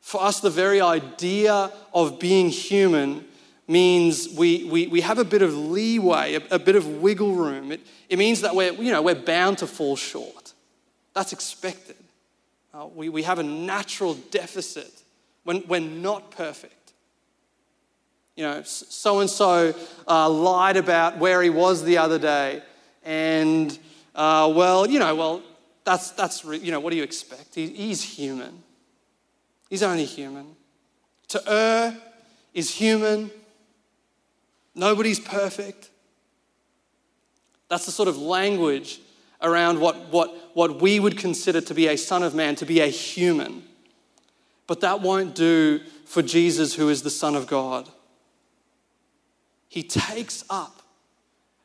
For 0.00 0.22
us, 0.22 0.40
the 0.40 0.50
very 0.50 0.80
idea 0.80 1.70
of 1.92 2.18
being 2.18 2.48
human 2.48 3.26
means 3.68 4.28
we, 4.28 4.64
we, 4.64 4.86
we 4.88 5.00
have 5.00 5.18
a 5.18 5.24
bit 5.24 5.42
of 5.42 5.54
leeway, 5.54 6.34
a, 6.34 6.42
a 6.52 6.58
bit 6.58 6.74
of 6.74 6.86
wiggle 6.86 7.34
room. 7.34 7.70
It, 7.70 7.80
it 8.08 8.18
means 8.18 8.40
that 8.40 8.54
we're, 8.54 8.72
you 8.72 8.90
know, 8.90 9.02
we're 9.02 9.14
bound 9.14 9.58
to 9.58 9.66
fall 9.66 9.96
short. 9.96 10.39
That's 11.14 11.32
expected. 11.32 11.96
Uh, 12.72 12.86
we, 12.94 13.08
we 13.08 13.22
have 13.24 13.38
a 13.38 13.42
natural 13.42 14.14
deficit 14.14 14.92
when 15.44 15.64
we're 15.66 15.80
not 15.80 16.30
perfect. 16.30 16.74
You 18.36 18.44
know, 18.44 18.62
so 18.62 19.20
and 19.20 19.28
so 19.28 19.74
lied 20.08 20.76
about 20.76 21.18
where 21.18 21.42
he 21.42 21.50
was 21.50 21.84
the 21.84 21.98
other 21.98 22.18
day. 22.18 22.62
And, 23.04 23.76
uh, 24.14 24.52
well, 24.54 24.88
you 24.88 24.98
know, 24.98 25.14
well, 25.14 25.42
that's, 25.84 26.12
that's, 26.12 26.44
you 26.44 26.70
know, 26.70 26.80
what 26.80 26.90
do 26.90 26.96
you 26.96 27.02
expect? 27.02 27.54
He, 27.54 27.68
he's 27.68 28.02
human. 28.02 28.62
He's 29.68 29.82
only 29.82 30.04
human. 30.04 30.56
To 31.28 31.42
err 31.46 31.96
is 32.54 32.70
human. 32.70 33.30
Nobody's 34.74 35.20
perfect. 35.20 35.90
That's 37.68 37.86
the 37.86 37.92
sort 37.92 38.08
of 38.08 38.16
language 38.16 39.00
around 39.42 39.80
what, 39.80 40.08
what, 40.10 40.34
what 40.54 40.80
we 40.80 41.00
would 41.00 41.16
consider 41.16 41.60
to 41.60 41.74
be 41.74 41.88
a 41.88 41.96
son 41.96 42.22
of 42.22 42.34
man, 42.34 42.54
to 42.56 42.66
be 42.66 42.80
a 42.80 42.86
human. 42.86 43.62
But 44.66 44.80
that 44.80 45.00
won't 45.00 45.34
do 45.34 45.80
for 46.04 46.22
Jesus, 46.22 46.74
who 46.74 46.88
is 46.88 47.02
the 47.02 47.10
Son 47.10 47.34
of 47.34 47.46
God. 47.46 47.88
He 49.68 49.82
takes 49.82 50.44
up 50.50 50.82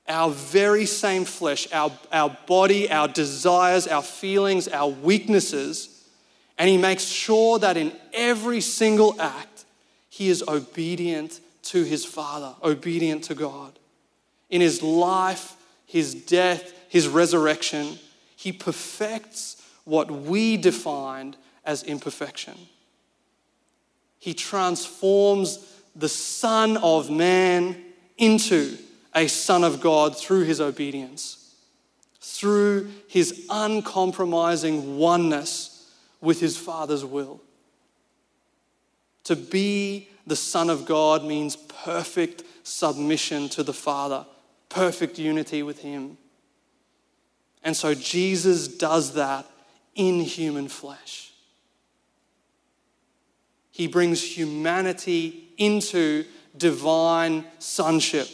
our 0.07 0.29
very 0.29 0.85
same 0.85 1.25
flesh, 1.25 1.67
our, 1.73 1.91
our 2.11 2.37
body, 2.45 2.91
our 2.91 3.07
desires, 3.07 3.87
our 3.87 4.03
feelings, 4.03 4.67
our 4.67 4.89
weaknesses, 4.89 6.07
and 6.57 6.69
He 6.69 6.77
makes 6.77 7.03
sure 7.03 7.59
that 7.59 7.75
in 7.75 7.91
every 8.13 8.61
single 8.61 9.19
act, 9.19 9.65
He 10.09 10.29
is 10.29 10.43
obedient 10.47 11.39
to 11.63 11.83
His 11.83 12.05
Father, 12.05 12.53
obedient 12.63 13.23
to 13.25 13.35
God. 13.35 13.77
In 14.49 14.61
His 14.61 14.83
life, 14.83 15.55
His 15.87 16.13
death, 16.13 16.73
His 16.95 17.09
resurrection, 17.09 17.99
He 18.37 18.53
perfects 18.53 19.61
what 19.83 20.09
we 20.09 20.55
defined 20.55 21.35
as 21.65 21.83
imperfection. 21.83 22.57
He 24.17 24.33
transforms 24.33 25.75
the 25.93 26.07
Son 26.07 26.77
of 26.77 27.09
Man 27.09 27.83
into 28.17 28.77
a 29.13 29.27
Son 29.27 29.65
of 29.65 29.81
God 29.81 30.17
through 30.17 30.43
his 30.45 30.61
obedience, 30.61 31.53
through 32.21 32.89
his 33.09 33.45
uncompromising 33.49 34.97
oneness 34.97 35.91
with 36.21 36.39
his 36.39 36.55
Father's 36.55 37.03
will. 37.03 37.41
To 39.25 39.35
be 39.35 40.07
the 40.25 40.37
Son 40.37 40.69
of 40.69 40.85
God 40.85 41.25
means 41.25 41.57
perfect 41.57 42.43
submission 42.63 43.49
to 43.49 43.63
the 43.63 43.73
Father, 43.73 44.25
perfect 44.69 45.19
unity 45.19 45.61
with 45.61 45.79
him. 45.79 46.19
And 47.65 47.75
so 47.75 47.95
Jesus 47.95 48.67
does 48.67 49.15
that 49.15 49.45
in 49.95 50.21
human 50.21 50.67
flesh. 50.67 51.31
He 53.71 53.87
brings 53.87 54.23
humanity 54.23 55.49
into 55.57 56.25
divine 56.55 57.43
sonship. 57.59 58.29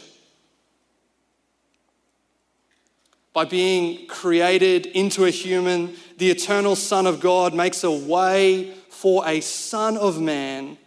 By 3.33 3.45
being 3.45 4.05
created 4.07 4.87
into 4.87 5.23
a 5.23 5.29
human, 5.29 5.95
the 6.17 6.29
eternal 6.29 6.75
Son 6.75 7.07
of 7.07 7.21
God 7.21 7.53
makes 7.53 7.85
a 7.85 7.91
way 7.91 8.73
for 8.89 9.25
a 9.25 9.39
Son 9.39 9.95
of 9.95 10.19
Man 10.21 10.77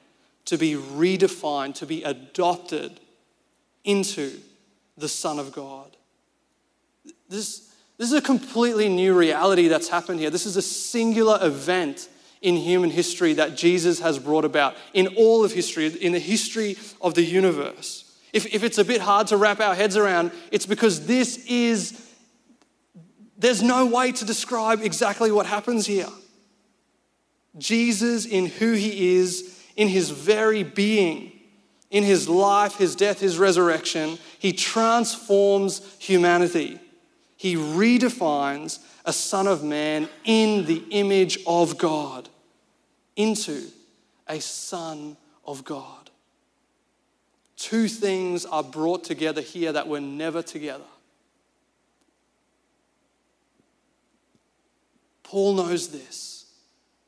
to 0.44 0.58
be 0.58 0.74
redefined, 0.74 1.76
to 1.76 1.86
be 1.86 2.02
adopted 2.02 3.00
into 3.84 4.38
the 4.98 5.08
Son 5.08 5.38
of 5.38 5.52
God. 5.52 5.96
This, 7.28 7.73
this 7.98 8.08
is 8.08 8.18
a 8.18 8.22
completely 8.22 8.88
new 8.88 9.14
reality 9.16 9.68
that's 9.68 9.88
happened 9.88 10.20
here. 10.20 10.30
This 10.30 10.46
is 10.46 10.56
a 10.56 10.62
singular 10.62 11.38
event 11.40 12.08
in 12.42 12.56
human 12.56 12.90
history 12.90 13.32
that 13.34 13.56
Jesus 13.56 14.00
has 14.00 14.18
brought 14.18 14.44
about, 14.44 14.76
in 14.92 15.06
all 15.16 15.44
of 15.44 15.52
history, 15.52 15.86
in 15.86 16.12
the 16.12 16.18
history 16.18 16.76
of 17.00 17.14
the 17.14 17.22
universe. 17.22 18.18
If, 18.32 18.52
if 18.52 18.64
it's 18.64 18.78
a 18.78 18.84
bit 18.84 19.00
hard 19.00 19.28
to 19.28 19.36
wrap 19.36 19.60
our 19.60 19.74
heads 19.74 19.96
around, 19.96 20.32
it's 20.50 20.66
because 20.66 21.06
this 21.06 21.46
is, 21.46 22.12
there's 23.38 23.62
no 23.62 23.86
way 23.86 24.12
to 24.12 24.24
describe 24.24 24.82
exactly 24.82 25.30
what 25.30 25.46
happens 25.46 25.86
here. 25.86 26.08
Jesus, 27.56 28.26
in 28.26 28.46
who 28.46 28.72
he 28.72 29.14
is, 29.16 29.62
in 29.76 29.88
his 29.88 30.10
very 30.10 30.64
being, 30.64 31.32
in 31.90 32.02
his 32.02 32.28
life, 32.28 32.76
his 32.76 32.96
death, 32.96 33.20
his 33.20 33.38
resurrection, 33.38 34.18
he 34.38 34.52
transforms 34.52 35.80
humanity. 36.00 36.80
He 37.44 37.56
redefines 37.56 38.78
a 39.04 39.12
Son 39.12 39.46
of 39.46 39.62
Man 39.62 40.08
in 40.24 40.64
the 40.64 40.82
image 40.88 41.40
of 41.46 41.76
God 41.76 42.30
into 43.16 43.64
a 44.26 44.40
Son 44.40 45.18
of 45.44 45.62
God. 45.62 46.08
Two 47.58 47.86
things 47.86 48.46
are 48.46 48.62
brought 48.62 49.04
together 49.04 49.42
here 49.42 49.72
that 49.72 49.86
were 49.86 50.00
never 50.00 50.40
together. 50.40 50.86
Paul 55.22 55.52
knows 55.52 55.88
this, 55.88 56.46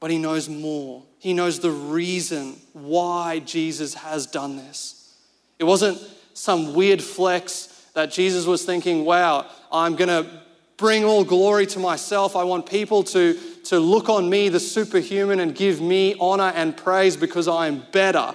but 0.01 0.11
he 0.11 0.19
knows 0.19 0.51
more. 0.51 1.03
He 1.19 1.33
knows 1.33 1.61
the 1.61 1.71
reason 1.71 2.57
why 2.75 3.39
Jesus 3.39 3.95
has 3.95 4.27
done 4.27 4.57
this. 4.59 5.17
It 5.59 5.65
wasn't 5.65 5.99
some 6.35 6.75
weird 6.75 7.03
flex 7.03 7.73
that 7.97 8.13
Jesus 8.13 8.47
was 8.47 8.65
thinking, 8.65 9.05
wow, 9.05 9.47
I'm 9.73 9.97
going 9.97 10.09
to 10.09 10.31
bring 10.77 11.05
all 11.05 11.25
glory 11.25 11.67
to 11.67 11.79
myself. 11.79 12.37
I 12.37 12.45
want 12.45 12.71
people 12.71 13.03
to 13.03 13.37
to 13.67 13.81
look 13.81 14.09
on 14.09 14.31
me, 14.31 14.49
the 14.49 14.61
superhuman, 14.61 15.41
and 15.41 15.55
give 15.55 15.81
me 15.81 16.15
honor 16.21 16.53
and 16.55 16.77
praise 16.77 17.17
because 17.17 17.49
I 17.49 17.67
am 17.67 17.83
better. 17.91 18.35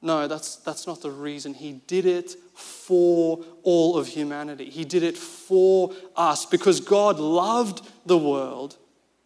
No, 0.00 0.28
that's, 0.28 0.56
that's 0.56 0.86
not 0.86 1.02
the 1.02 1.10
reason. 1.10 1.54
He 1.54 1.72
did 1.72 2.06
it 2.06 2.36
for 2.54 3.44
all 3.64 3.98
of 3.98 4.06
humanity. 4.06 4.70
He 4.70 4.84
did 4.84 5.02
it 5.02 5.18
for 5.18 5.92
us 6.14 6.46
because 6.46 6.78
God 6.78 7.18
loved 7.18 7.84
the 8.06 8.16
world. 8.16 8.76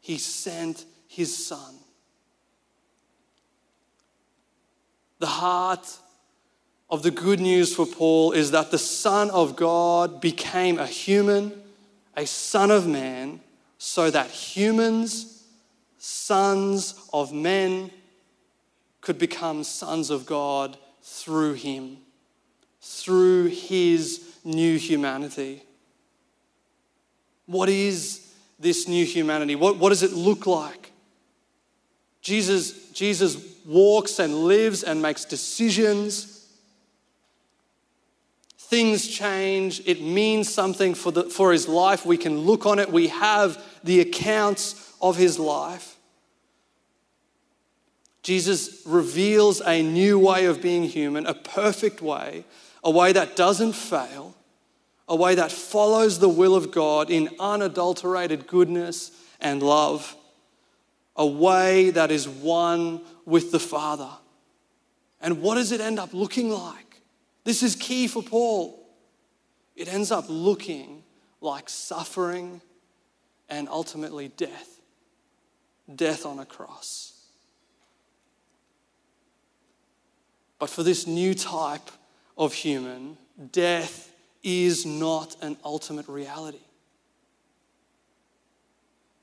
He 0.00 0.16
sent 0.16 0.86
his 1.08 1.46
son. 1.46 1.74
The 5.18 5.26
heart 5.26 5.86
of 6.92 7.02
the 7.02 7.11
good 7.11 7.40
news 7.40 7.74
for 7.74 7.87
Paul 7.87 8.31
is 8.31 8.52
that 8.52 8.70
the 8.70 8.78
Son 8.78 9.31
of 9.31 9.57
God 9.57 10.20
became 10.20 10.78
a 10.78 10.87
human 10.87 11.62
a 12.16 12.26
son 12.26 12.70
of 12.70 12.87
man, 12.87 13.40
so 13.78 14.11
that 14.11 14.31
humans, 14.31 15.44
sons 15.98 16.94
of 17.12 17.33
men, 17.33 17.90
could 19.00 19.18
become 19.18 19.64
sons 19.64 20.11
of 20.11 20.26
God 20.26 20.76
through 21.02 21.55
him, 21.55 21.98
through 22.81 23.46
his 23.46 24.22
new 24.44 24.78
humanity. 24.78 25.62
What 27.46 27.68
is 27.68 28.33
this 28.61 28.87
new 28.87 29.05
humanity? 29.05 29.57
What, 29.57 29.78
what 29.78 29.88
does 29.88 30.05
it 30.05 30.12
look 30.12 30.46
like? 30.46 30.92
Jesus, 32.20 32.90
Jesus 32.90 33.37
walks 33.66 34.20
and 34.20 34.44
lives 34.44 34.85
and 34.85 35.02
makes 35.02 35.24
decisions 35.24 36.32
things 38.72 39.06
change. 39.06 39.82
It 39.85 40.00
means 40.00 40.50
something 40.50 40.94
for, 40.94 41.12
the, 41.12 41.24
for 41.24 41.52
his 41.52 41.68
life. 41.68 42.06
We 42.06 42.16
can 42.16 42.38
look 42.38 42.64
on 42.64 42.78
it. 42.78 42.90
We 42.90 43.08
have 43.08 43.62
the 43.85 44.00
accounts 44.00 44.94
of 44.98 45.18
his 45.18 45.38
life. 45.38 45.98
Jesus 48.22 48.80
reveals 48.87 49.61
a 49.61 49.82
new 49.82 50.18
way 50.18 50.46
of 50.46 50.62
being 50.62 50.85
human, 50.85 51.26
a 51.26 51.35
perfect 51.35 52.00
way, 52.00 52.44
a 52.82 52.90
way 52.90 53.12
that 53.12 53.37
doesn't 53.37 53.74
fail, 53.74 54.35
a 55.06 55.16
way 55.16 55.35
that 55.35 55.52
follows 55.52 56.18
the 56.18 56.30
will 56.30 56.54
of 56.54 56.70
God 56.70 57.11
in 57.11 57.28
unadulterated 57.38 58.46
goodness 58.46 59.11
and 59.38 59.62
love, 59.62 60.16
a 61.14 61.26
way 61.26 61.90
that 61.90 62.11
is 62.11 62.26
one 62.26 63.02
with 63.26 63.52
the 63.52 63.61
Father. 63.61 64.08
And 65.20 65.42
what 65.42 65.56
does 65.56 65.72
it 65.72 65.82
end 65.82 65.98
up 65.98 66.14
looking 66.14 66.48
like? 66.48 66.91
This 67.44 67.62
is 67.62 67.74
key 67.76 68.07
for 68.09 68.22
Paul. 68.22 68.78
It 69.74 69.92
ends 69.92 70.11
up 70.11 70.26
looking 70.28 71.02
like 71.40 71.68
suffering 71.68 72.61
and 73.48 73.68
ultimately 73.68 74.28
death. 74.28 74.81
Death 75.94 76.24
on 76.24 76.38
a 76.38 76.46
cross. 76.46 77.12
But 80.59 80.70
for 80.70 80.85
this 80.85 81.07
new 81.09 81.35
type 81.35 81.90
of 82.38 82.55
human, 82.55 83.16
death 83.50 84.12
is 84.44 84.87
not 84.87 85.37
an 85.42 85.57
ultimate 85.64 86.09
reality. 86.09 86.61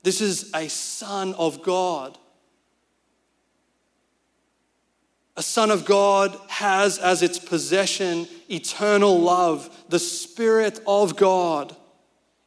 This 0.02 0.20
is 0.20 0.50
a 0.54 0.68
son 0.68 1.34
of 1.34 1.62
God 1.62 2.18
A 5.36 5.42
son 5.42 5.70
of 5.70 5.84
God 5.84 6.36
has 6.48 6.98
as 6.98 7.22
its 7.22 7.38
possession 7.38 8.28
eternal 8.50 9.18
love, 9.20 9.84
the 9.88 9.98
Spirit 9.98 10.80
of 10.86 11.16
God. 11.16 11.74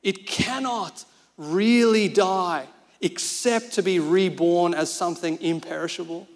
It 0.01 0.27
cannot 0.27 1.05
really 1.37 2.07
die 2.09 2.67
except 3.01 3.73
to 3.73 3.83
be 3.83 3.99
reborn 3.99 4.73
as 4.73 4.91
something 4.91 5.41
imperishable. 5.41 6.27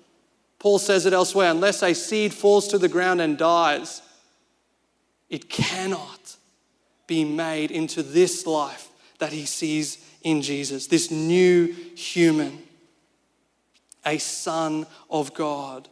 Paul 0.60 0.80
says 0.80 1.06
it 1.06 1.14
elsewhere 1.14 1.52
unless 1.52 1.84
a 1.84 1.94
seed 1.94 2.34
falls 2.34 2.68
to 2.70 2.78
the 2.78 2.90
ground 2.90 3.22
and 3.22 3.38
dies, 3.38 4.02
it 5.30 5.50
cannot 5.50 6.36
be 7.06 7.24
made 7.24 7.72
into 7.72 8.04
this 8.04 8.46
life 8.46 8.90
that 9.20 9.32
he 9.32 9.46
sees 9.46 10.04
in 10.24 10.42
Jesus, 10.42 10.88
this 10.88 11.12
new 11.12 11.68
human, 11.96 12.64
a 14.06 14.18
son 14.18 14.86
of 15.10 15.34
God. 15.34 15.88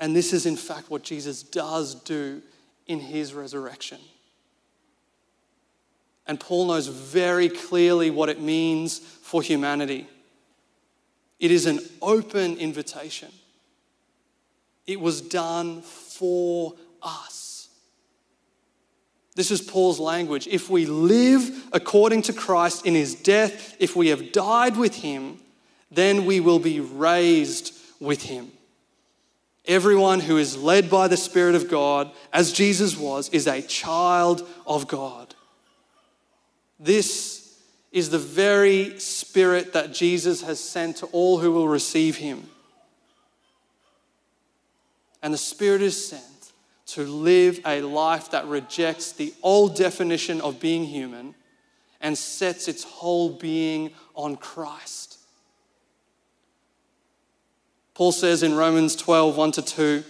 And 0.00 0.16
this 0.16 0.32
is, 0.32 0.46
in 0.46 0.56
fact, 0.56 0.90
what 0.90 1.02
Jesus 1.02 1.42
does 1.42 1.94
do 1.94 2.40
in 2.86 2.98
his 2.98 3.34
resurrection. 3.34 3.98
And 6.26 6.40
Paul 6.40 6.68
knows 6.68 6.86
very 6.86 7.50
clearly 7.50 8.10
what 8.10 8.30
it 8.30 8.40
means 8.40 8.98
for 8.98 9.42
humanity. 9.42 10.08
It 11.38 11.50
is 11.50 11.66
an 11.66 11.80
open 12.00 12.56
invitation. 12.56 13.28
It 14.86 15.00
was 15.00 15.20
done 15.20 15.82
for 15.82 16.74
us. 17.02 17.68
This 19.36 19.50
is 19.50 19.60
Paul's 19.60 20.00
language. 20.00 20.48
If 20.48 20.70
we 20.70 20.86
live 20.86 21.68
according 21.72 22.22
to 22.22 22.32
Christ 22.32 22.86
in 22.86 22.94
his 22.94 23.14
death, 23.14 23.76
if 23.78 23.94
we 23.94 24.08
have 24.08 24.32
died 24.32 24.76
with 24.76 24.94
him, 24.94 25.40
then 25.90 26.24
we 26.24 26.40
will 26.40 26.58
be 26.58 26.80
raised 26.80 27.74
with 28.00 28.22
him. 28.22 28.52
Everyone 29.66 30.20
who 30.20 30.38
is 30.38 30.56
led 30.56 30.88
by 30.88 31.08
the 31.08 31.16
Spirit 31.16 31.54
of 31.54 31.68
God, 31.68 32.10
as 32.32 32.52
Jesus 32.52 32.96
was, 32.96 33.28
is 33.28 33.46
a 33.46 33.62
child 33.62 34.46
of 34.66 34.88
God. 34.88 35.34
This 36.78 37.58
is 37.92 38.10
the 38.10 38.18
very 38.18 38.98
Spirit 38.98 39.72
that 39.74 39.92
Jesus 39.92 40.42
has 40.42 40.60
sent 40.60 40.96
to 40.98 41.06
all 41.06 41.38
who 41.38 41.52
will 41.52 41.68
receive 41.68 42.16
him. 42.16 42.48
And 45.22 45.34
the 45.34 45.38
Spirit 45.38 45.82
is 45.82 46.08
sent 46.08 46.24
to 46.86 47.02
live 47.02 47.60
a 47.66 47.82
life 47.82 48.30
that 48.30 48.46
rejects 48.46 49.12
the 49.12 49.34
old 49.42 49.76
definition 49.76 50.40
of 50.40 50.58
being 50.58 50.84
human 50.84 51.34
and 52.00 52.16
sets 52.16 52.66
its 52.66 52.82
whole 52.82 53.30
being 53.30 53.90
on 54.14 54.36
Christ. 54.36 55.09
Paul 58.00 58.12
says 58.12 58.42
in 58.42 58.54
Romans 58.54 58.96
12 58.96 59.36
1 59.36 59.52
to 59.52 59.60
2, 59.60 60.04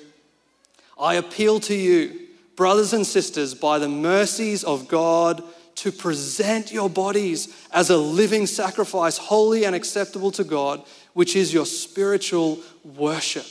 I 1.01 1.15
appeal 1.15 1.59
to 1.59 1.75
you, 1.75 2.21
brothers 2.55 2.93
and 2.93 3.05
sisters, 3.05 3.53
by 3.53 3.81
the 3.81 3.89
mercies 3.89 4.63
of 4.63 4.87
God 4.87 5.43
to 5.75 5.91
present 5.91 6.71
your 6.71 6.89
bodies 6.89 7.53
as 7.73 7.91
a 7.91 7.97
living 7.97 8.47
sacrifice, 8.47 9.19
holy 9.19 9.65
and 9.65 9.75
acceptable 9.75 10.31
to 10.31 10.45
God, 10.45 10.85
which 11.15 11.35
is 11.35 11.53
your 11.53 11.67
spiritual 11.67 12.61
worship. 12.85 13.47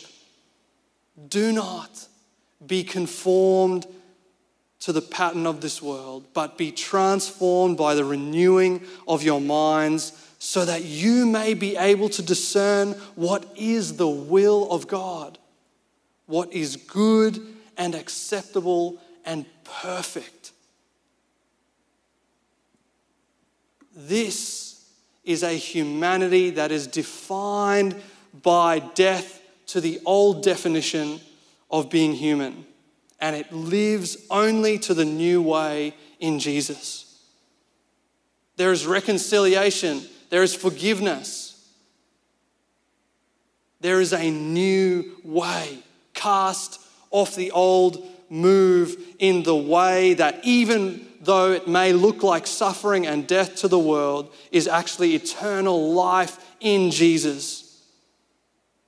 Do 1.28 1.52
not 1.52 2.08
be 2.66 2.86
conformed 2.86 3.88
to 4.80 4.94
the 4.94 5.02
pattern 5.02 5.48
of 5.48 5.60
this 5.60 5.82
world, 5.82 6.28
but 6.34 6.58
be 6.58 6.72
transformed 6.72 7.76
by 7.76 7.94
the 7.94 8.06
renewing 8.06 8.86
of 9.06 9.22
your 9.22 9.42
minds 9.42 10.14
so 10.40 10.64
that 10.66 10.86
you 10.86 11.26
may 11.26 11.54
be 11.54 11.76
able 11.76 12.10
to 12.10 12.22
discern 12.22 12.94
what 13.16 13.46
is 13.58 13.98
the 13.98 14.08
will 14.08 14.72
of 14.72 14.88
God, 14.88 15.38
what 16.26 16.52
is 16.54 16.78
good 16.78 17.40
and 17.78 17.94
acceptable 17.94 19.02
and 19.26 19.46
perfect. 19.64 20.54
This 23.96 24.90
is 25.26 25.44
a 25.44 25.52
humanity 25.52 26.52
that 26.52 26.72
is 26.72 26.88
defined 26.88 27.96
by 28.42 28.80
death 28.80 29.42
to 29.68 29.82
the 29.82 30.00
old 30.06 30.42
definition 30.42 31.20
of 31.70 31.90
being 31.90 32.14
human, 32.14 32.66
and 33.20 33.36
it 33.36 33.52
lives 33.52 34.18
only 34.32 34.80
to 34.80 34.94
the 34.94 35.06
new 35.06 35.42
way 35.42 35.94
in 36.20 36.40
Jesus. 36.40 37.06
There 38.56 38.72
is 38.72 38.88
reconciliation, 38.88 40.02
there 40.30 40.44
is 40.44 40.56
forgiveness, 40.56 41.70
there 43.82 44.02
is 44.02 44.14
a 44.14 44.30
new 44.30 45.18
way. 45.24 45.80
Cast 46.14 46.82
off 47.12 47.36
the 47.36 47.52
old, 47.52 48.06
move 48.30 48.98
in 49.20 49.44
the 49.44 49.56
way 49.56 50.14
that 50.16 50.40
even 50.44 51.08
though 51.22 51.52
it 51.52 51.68
may 51.68 51.94
look 51.94 52.24
like 52.24 52.48
suffering 52.48 53.06
and 53.08 53.28
death 53.28 53.56
to 53.58 53.68
the 53.68 53.80
world, 53.80 54.34
is 54.52 54.68
actually 54.68 55.16
eternal 55.16 55.94
life 55.94 56.38
in 56.60 56.92
Jesus. 56.92 57.84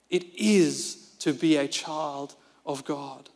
It 0.10 0.25
is 0.36 1.13
to 1.19 1.34
be 1.34 1.58
a 1.58 1.67
child 1.67 2.36
of 2.65 2.86
God. 2.86 3.30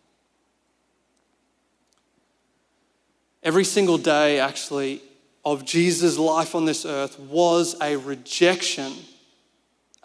Every 3.44 3.64
single 3.64 3.98
day, 3.98 4.40
actually, 4.40 5.02
of 5.46 5.64
Jesus' 5.64 6.18
life 6.18 6.56
on 6.56 6.66
this 6.66 6.86
earth 6.86 7.20
was 7.20 7.76
a 7.80 7.96
rejection, 7.98 8.94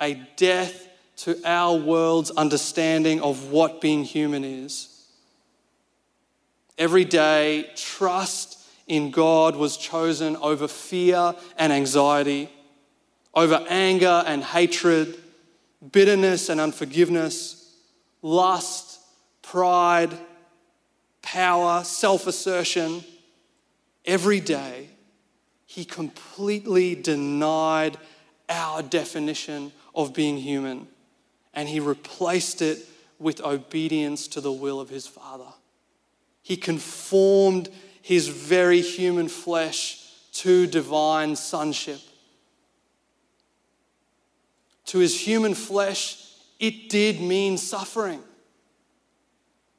a 0.01 0.15
death 0.37 0.89
to 1.17 1.41
our 1.45 1.77
world's 1.77 2.31
understanding 2.33 3.21
of 3.23 3.51
what 3.51 3.81
being 3.81 4.05
human 4.05 4.45
is. 4.45 5.07
Every 6.77 7.05
day, 7.05 7.71
trust 7.75 8.59
in 8.87 9.11
God 9.11 9.57
was 9.57 9.77
chosen 9.77 10.37
over 10.37 10.69
fear 10.69 11.35
and 11.57 11.73
anxiety, 11.73 12.51
over 13.35 13.65
anger 13.69 14.23
and 14.27 14.43
hatred, 14.43 15.17
bitterness 15.93 16.49
and 16.49 16.61
unforgiveness, 16.61 17.75
lust, 18.21 19.01
pride, 19.43 20.11
power, 21.23 21.83
self 21.85 22.27
assertion. 22.27 23.05
Every 24.07 24.41
day, 24.41 24.90
he 25.71 25.85
completely 25.85 26.97
denied 26.97 27.97
our 28.49 28.83
definition 28.83 29.71
of 29.95 30.13
being 30.13 30.37
human 30.37 30.89
and 31.55 31.69
he 31.69 31.79
replaced 31.79 32.61
it 32.61 32.89
with 33.21 33.41
obedience 33.41 34.27
to 34.27 34.41
the 34.41 34.51
will 34.51 34.81
of 34.81 34.89
his 34.89 35.07
Father. 35.07 35.53
He 36.43 36.57
conformed 36.57 37.69
his 38.03 38.27
very 38.27 38.81
human 38.81 39.29
flesh 39.29 40.11
to 40.33 40.67
divine 40.67 41.37
sonship. 41.37 42.01
To 44.87 44.99
his 44.99 45.21
human 45.21 45.55
flesh, 45.55 46.35
it 46.59 46.89
did 46.89 47.21
mean 47.21 47.57
suffering. 47.57 48.25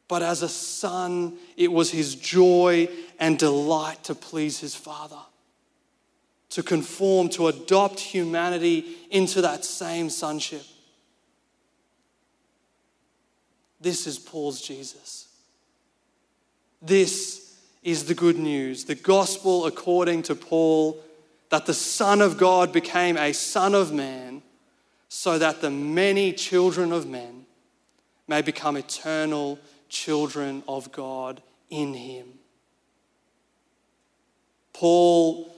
But 0.07 0.23
as 0.23 0.41
a 0.41 0.47
son, 0.47 1.37
it 1.57 1.69
was 1.69 1.91
his 1.91 2.15
joy 2.15 2.87
and 3.19 3.37
delight 3.37 4.05
to 4.05 4.15
please 4.15 4.61
his 4.61 4.73
Father, 4.73 5.19
to 6.51 6.61
conform, 6.61 7.29
to 7.29 7.47
adopt 7.47 7.99
humanity 7.99 8.85
into 9.09 9.41
that 9.41 9.65
same 9.65 10.09
sonship. 10.09 10.63
This 13.79 14.05
is 14.05 14.19
Paul's 14.19 14.61
Jesus. 14.61 15.27
This 16.81 17.57
is 17.83 18.05
the 18.05 18.13
good 18.13 18.37
news, 18.37 18.85
the 18.85 18.95
gospel 18.95 19.65
according 19.65 20.23
to 20.23 20.35
Paul, 20.35 21.01
that 21.49 21.65
the 21.65 21.73
Son 21.73 22.21
of 22.21 22.37
God 22.37 22.71
became 22.71 23.17
a 23.17 23.33
Son 23.33 23.73
of 23.73 23.91
Man 23.91 24.41
so 25.09 25.37
that 25.37 25.61
the 25.61 25.71
many 25.71 26.31
children 26.31 26.91
of 26.91 27.07
men 27.07 27.45
may 28.27 28.41
become 28.41 28.77
eternal 28.77 29.57
children 29.89 30.63
of 30.67 30.91
God 30.91 31.41
in 31.69 31.93
Him. 31.93 32.27
Paul 34.73 35.50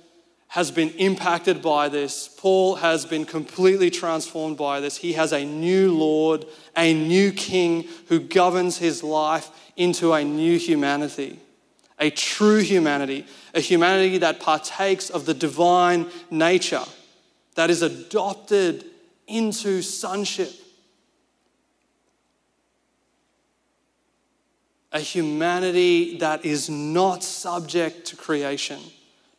has 0.54 0.70
been 0.70 0.90
impacted 0.92 1.62
by 1.62 1.90
this. 1.90 2.28
Paul 2.28 2.76
has 2.76 3.06
been 3.06 3.26
completely 3.26 3.90
transformed 3.90 4.56
by 4.56 4.80
this. 4.80 4.98
He 4.98 5.14
has 5.14 5.32
a 5.32 5.44
new 5.44 5.92
Lord, 5.92 6.46
a 6.78 6.94
new 6.94 7.32
King 7.32 7.88
who 8.08 8.20
governs 8.20 8.78
his 8.78 9.04
life 9.04 9.50
into 9.76 10.14
a 10.14 10.24
new 10.24 10.58
humanity 10.58 11.40
a 12.00 12.10
true 12.10 12.60
humanity, 12.60 13.26
a 13.54 13.62
humanity 13.62 14.18
that 14.18 14.40
partakes 14.42 15.10
of 15.10 15.26
the 15.26 15.34
divine 15.34 16.10
nature, 16.30 16.84
that 17.56 17.70
is 17.70 17.82
adopted 17.82 18.84
into 19.26 19.82
sonship. 19.82 20.52
A 24.92 25.00
humanity 25.00 26.18
that 26.18 26.44
is 26.44 26.70
not 26.70 27.24
subject 27.24 28.06
to 28.08 28.16
creation, 28.16 28.80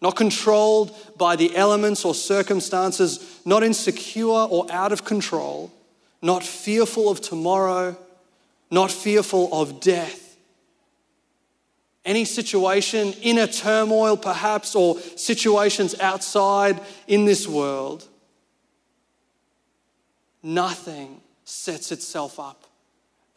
not 0.04 0.14
controlled 0.14 0.94
by 1.16 1.34
the 1.34 1.56
elements 1.56 2.04
or 2.04 2.14
circumstances, 2.14 3.40
not 3.44 3.64
insecure 3.64 4.28
or 4.28 4.70
out 4.70 4.92
of 4.92 5.04
control, 5.04 5.72
not 6.22 6.44
fearful 6.44 7.10
of 7.10 7.20
tomorrow, 7.20 7.96
not 8.70 8.92
fearful 8.92 9.48
of 9.52 9.80
death 9.80 10.24
any 12.04 12.24
situation, 12.24 13.14
inner 13.22 13.46
turmoil 13.46 14.16
perhaps, 14.16 14.74
or 14.74 14.98
situations 15.16 15.98
outside 16.00 16.80
in 17.06 17.24
this 17.24 17.48
world, 17.48 18.06
nothing 20.42 21.20
sets 21.44 21.92
itself 21.92 22.38
up 22.38 22.64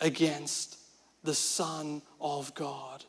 against 0.01 0.77
the 1.23 1.33
Son 1.33 2.01
of 2.19 2.53
God. 2.55 3.03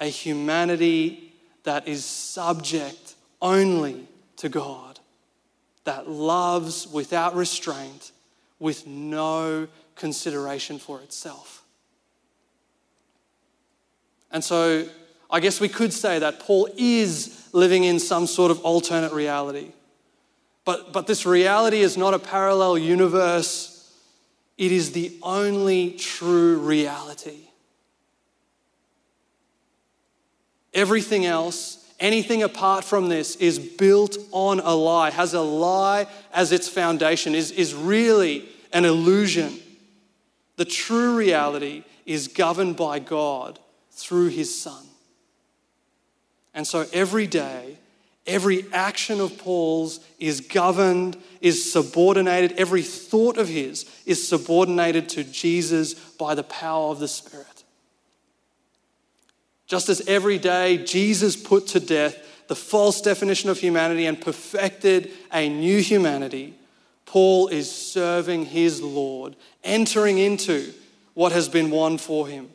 A 0.00 0.06
humanity 0.06 1.34
that 1.64 1.86
is 1.86 2.04
subject 2.04 3.14
only 3.40 4.08
to 4.36 4.48
God, 4.48 4.98
that 5.84 6.08
loves 6.08 6.88
without 6.88 7.34
restraint, 7.34 8.12
with 8.58 8.86
no 8.86 9.68
consideration 9.96 10.78
for 10.78 11.00
itself. 11.00 11.62
And 14.32 14.42
so, 14.42 14.86
I 15.30 15.40
guess 15.40 15.60
we 15.60 15.68
could 15.68 15.92
say 15.92 16.18
that 16.18 16.40
Paul 16.40 16.68
is 16.76 17.48
living 17.52 17.84
in 17.84 17.98
some 17.98 18.26
sort 18.26 18.50
of 18.50 18.60
alternate 18.60 19.12
reality. 19.12 19.72
But, 20.64 20.92
but 20.92 21.06
this 21.06 21.26
reality 21.26 21.80
is 21.80 21.96
not 21.96 22.14
a 22.14 22.18
parallel 22.18 22.78
universe, 22.78 23.92
it 24.56 24.72
is 24.72 24.92
the 24.92 25.16
only 25.22 25.92
true 25.92 26.58
reality. 26.58 27.49
Everything 30.72 31.26
else, 31.26 31.92
anything 31.98 32.42
apart 32.42 32.84
from 32.84 33.08
this, 33.08 33.36
is 33.36 33.58
built 33.58 34.16
on 34.30 34.60
a 34.60 34.74
lie, 34.74 35.10
has 35.10 35.34
a 35.34 35.40
lie 35.40 36.06
as 36.32 36.52
its 36.52 36.68
foundation, 36.68 37.34
is, 37.34 37.50
is 37.50 37.74
really 37.74 38.48
an 38.72 38.84
illusion. 38.84 39.58
The 40.56 40.64
true 40.64 41.16
reality 41.16 41.84
is 42.06 42.28
governed 42.28 42.76
by 42.76 42.98
God 42.98 43.58
through 43.90 44.28
His 44.28 44.60
Son. 44.60 44.84
And 46.54 46.66
so 46.66 46.86
every 46.92 47.26
day, 47.26 47.78
every 48.26 48.64
action 48.72 49.20
of 49.20 49.38
Paul's 49.38 50.00
is 50.18 50.40
governed, 50.40 51.16
is 51.40 51.72
subordinated, 51.72 52.52
every 52.52 52.82
thought 52.82 53.38
of 53.38 53.48
his 53.48 53.86
is 54.06 54.26
subordinated 54.26 55.08
to 55.10 55.24
Jesus 55.24 55.94
by 55.94 56.34
the 56.34 56.42
power 56.42 56.90
of 56.90 56.98
the 56.98 57.08
Spirit. 57.08 57.46
Just 59.70 59.88
as 59.88 60.00
every 60.08 60.36
day 60.36 60.78
Jesus 60.78 61.36
put 61.36 61.68
to 61.68 61.78
death 61.78 62.18
the 62.48 62.56
false 62.56 63.00
definition 63.00 63.48
of 63.50 63.60
humanity 63.60 64.04
and 64.04 64.20
perfected 64.20 65.12
a 65.32 65.48
new 65.48 65.78
humanity, 65.78 66.54
Paul 67.06 67.46
is 67.46 67.70
serving 67.70 68.46
his 68.46 68.82
Lord, 68.82 69.36
entering 69.62 70.18
into 70.18 70.72
what 71.14 71.30
has 71.30 71.48
been 71.48 71.70
won 71.70 71.98
for 71.98 72.26
him, 72.26 72.50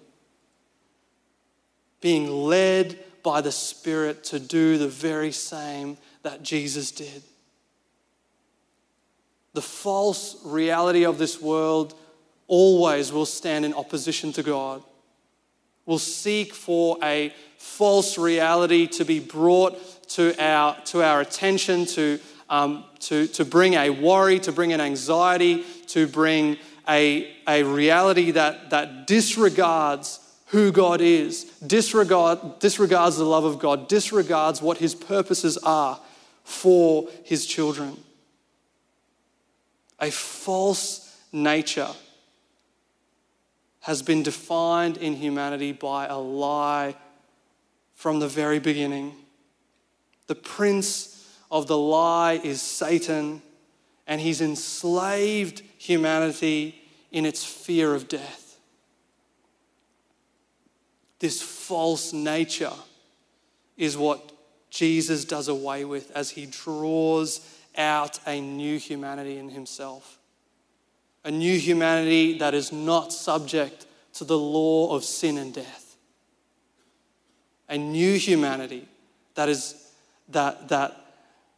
being 2.01 2.29
led 2.29 2.99
by 3.23 3.39
the 3.39 3.51
Spirit 3.51 4.25
to 4.25 4.37
do 4.37 4.77
the 4.77 4.89
very 4.89 5.31
same 5.31 5.97
that 6.23 6.43
Jesus 6.43 6.91
did. 6.91 7.23
The 9.53 9.61
false 9.61 10.35
reality 10.43 11.05
of 11.05 11.17
this 11.17 11.41
world 11.41 11.95
always 12.49 13.13
will 13.13 13.25
stand 13.25 13.63
in 13.63 13.73
opposition 13.73 14.33
to 14.33 14.43
God, 14.43 14.83
will 15.85 15.99
seek 15.99 16.53
for 16.53 16.97
a 17.03 17.33
false 17.57 18.17
reality 18.17 18.87
to 18.87 19.05
be 19.05 19.19
brought 19.19 19.79
to 20.09 20.35
our, 20.41 20.79
to 20.85 21.03
our 21.03 21.21
attention, 21.21 21.85
to, 21.85 22.19
um, 22.49 22.85
to, 22.99 23.27
to 23.27 23.45
bring 23.45 23.73
a 23.73 23.89
worry, 23.89 24.39
to 24.39 24.51
bring 24.51 24.73
an 24.73 24.81
anxiety, 24.81 25.63
to 25.87 26.07
bring 26.07 26.57
a, 26.87 27.33
a 27.47 27.63
reality 27.63 28.31
that, 28.31 28.69
that 28.69 29.07
disregards 29.07 30.19
who 30.47 30.71
God 30.71 31.01
is, 31.01 31.45
disregard, 31.65 32.59
disregards 32.59 33.17
the 33.17 33.25
love 33.25 33.43
of 33.43 33.59
God, 33.59 33.87
disregards 33.87 34.61
what 34.61 34.77
his 34.77 34.93
purposes 34.93 35.57
are 35.57 35.99
for 36.43 37.09
his 37.23 37.45
children. 37.45 37.97
A 39.99 40.11
false 40.11 41.19
nature 41.31 41.89
has 43.85 44.01
been 44.01 44.21
defined 44.21 44.97
in 44.97 45.15
humanity 45.15 45.71
by 45.71 46.05
a 46.05 46.17
lie 46.17 46.95
from 47.95 48.19
the 48.19 48.27
very 48.27 48.59
beginning. 48.59 49.13
The 50.27 50.35
prince 50.35 51.39
of 51.49 51.67
the 51.67 51.77
lie 51.77 52.33
is 52.43 52.61
Satan, 52.61 53.41
and 54.05 54.21
he's 54.21 54.41
enslaved 54.41 55.61
humanity 55.77 56.81
in 57.11 57.25
its 57.25 57.43
fear 57.43 57.95
of 57.95 58.07
death 58.07 58.45
this 61.25 61.41
false 61.41 62.13
nature 62.13 62.73
is 63.77 63.97
what 63.97 64.31
Jesus 64.69 65.25
does 65.25 65.47
away 65.47 65.83
with 65.83 66.11
as 66.11 66.29
he 66.29 66.45
draws 66.45 67.41
out 67.77 68.19
a 68.27 68.39
new 68.39 68.77
humanity 68.77 69.37
in 69.37 69.49
himself. 69.49 70.19
A 71.25 71.31
new 71.31 71.59
humanity 71.59 72.37
that 72.37 72.53
is 72.53 72.71
not 72.71 73.11
subject 73.11 73.85
to 74.13 74.23
the 74.23 74.37
law 74.37 74.95
of 74.95 75.03
sin 75.03 75.37
and 75.37 75.53
death. 75.53 75.97
A 77.67 77.77
new 77.77 78.17
humanity 78.17 78.87
that 79.33 79.49
is 79.49 79.91
that 80.29 80.69
that 80.69 81.05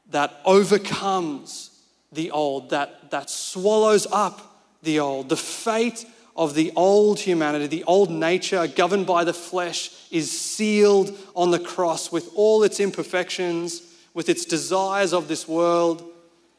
that 0.10 0.40
overcomes 0.46 1.72
the 2.12 2.32
old, 2.32 2.70
that, 2.70 3.12
that 3.12 3.30
swallows 3.30 4.08
up 4.12 4.64
the 4.84 5.00
old. 5.00 5.30
The 5.30 5.38
fate 5.38 6.06
of 6.36 6.54
the 6.54 6.72
old 6.76 7.20
humanity, 7.20 7.68
the 7.68 7.84
old 7.84 8.10
nature 8.10 8.68
governed 8.68 9.06
by 9.08 9.24
the 9.24 9.34
flesh, 9.34 9.92
is 10.12 10.32
sealed 10.32 11.18
on 11.36 11.52
the 11.52 11.60
cross 11.60 12.12
with 12.12 12.30
all 12.36 12.64
its 12.64 12.80
imperfections, 12.80 13.82
with 14.14 14.30
its 14.30 14.46
desires 14.46 15.14
of 15.14 15.28
this 15.28 15.48
world, 15.48 16.04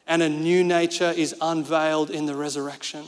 and 0.09 0.21
a 0.23 0.27
new 0.27 0.63
nature 0.63 1.13
is 1.15 1.35
unveiled 1.39 2.09
in 2.09 2.25
the 2.25 2.35
resurrection. 2.35 3.05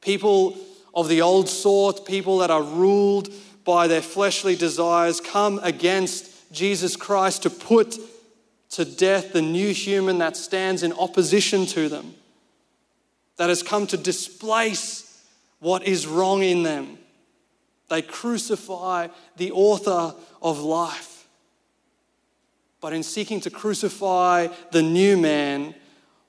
People 0.00 0.56
of 0.94 1.08
the 1.08 1.20
old 1.20 1.48
sort, 1.48 2.06
people 2.06 2.38
that 2.38 2.50
are 2.50 2.62
ruled 2.62 3.28
by 3.64 3.88
their 3.88 4.00
fleshly 4.00 4.56
desires, 4.56 5.20
come 5.20 5.58
against 5.62 6.52
Jesus 6.52 6.96
Christ 6.96 7.42
to 7.42 7.50
put 7.50 7.98
to 8.70 8.84
death 8.84 9.32
the 9.32 9.42
new 9.42 9.74
human 9.74 10.18
that 10.18 10.36
stands 10.36 10.82
in 10.82 10.92
opposition 10.94 11.66
to 11.66 11.88
them 11.88 12.14
that 13.36 13.48
has 13.48 13.62
come 13.62 13.86
to 13.88 13.96
displace 13.96 15.26
what 15.58 15.86
is 15.86 16.06
wrong 16.06 16.42
in 16.42 16.62
them. 16.62 16.98
They 17.88 18.02
crucify 18.02 19.08
the 19.36 19.52
author 19.52 20.14
of 20.40 20.60
life. 20.60 21.11
But 22.82 22.92
in 22.92 23.02
seeking 23.02 23.40
to 23.42 23.50
crucify 23.50 24.48
the 24.72 24.82
new 24.82 25.16
man, 25.16 25.74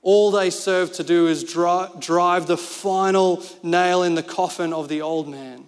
all 0.02 0.30
they 0.30 0.50
serve 0.50 0.92
to 0.92 1.04
do 1.04 1.26
is 1.26 1.42
drive 1.44 2.46
the 2.46 2.56
final 2.56 3.42
nail 3.62 4.04
in 4.04 4.14
the 4.14 4.22
coffin 4.22 4.72
of 4.72 4.88
the 4.88 5.02
old 5.02 5.28
man. 5.28 5.64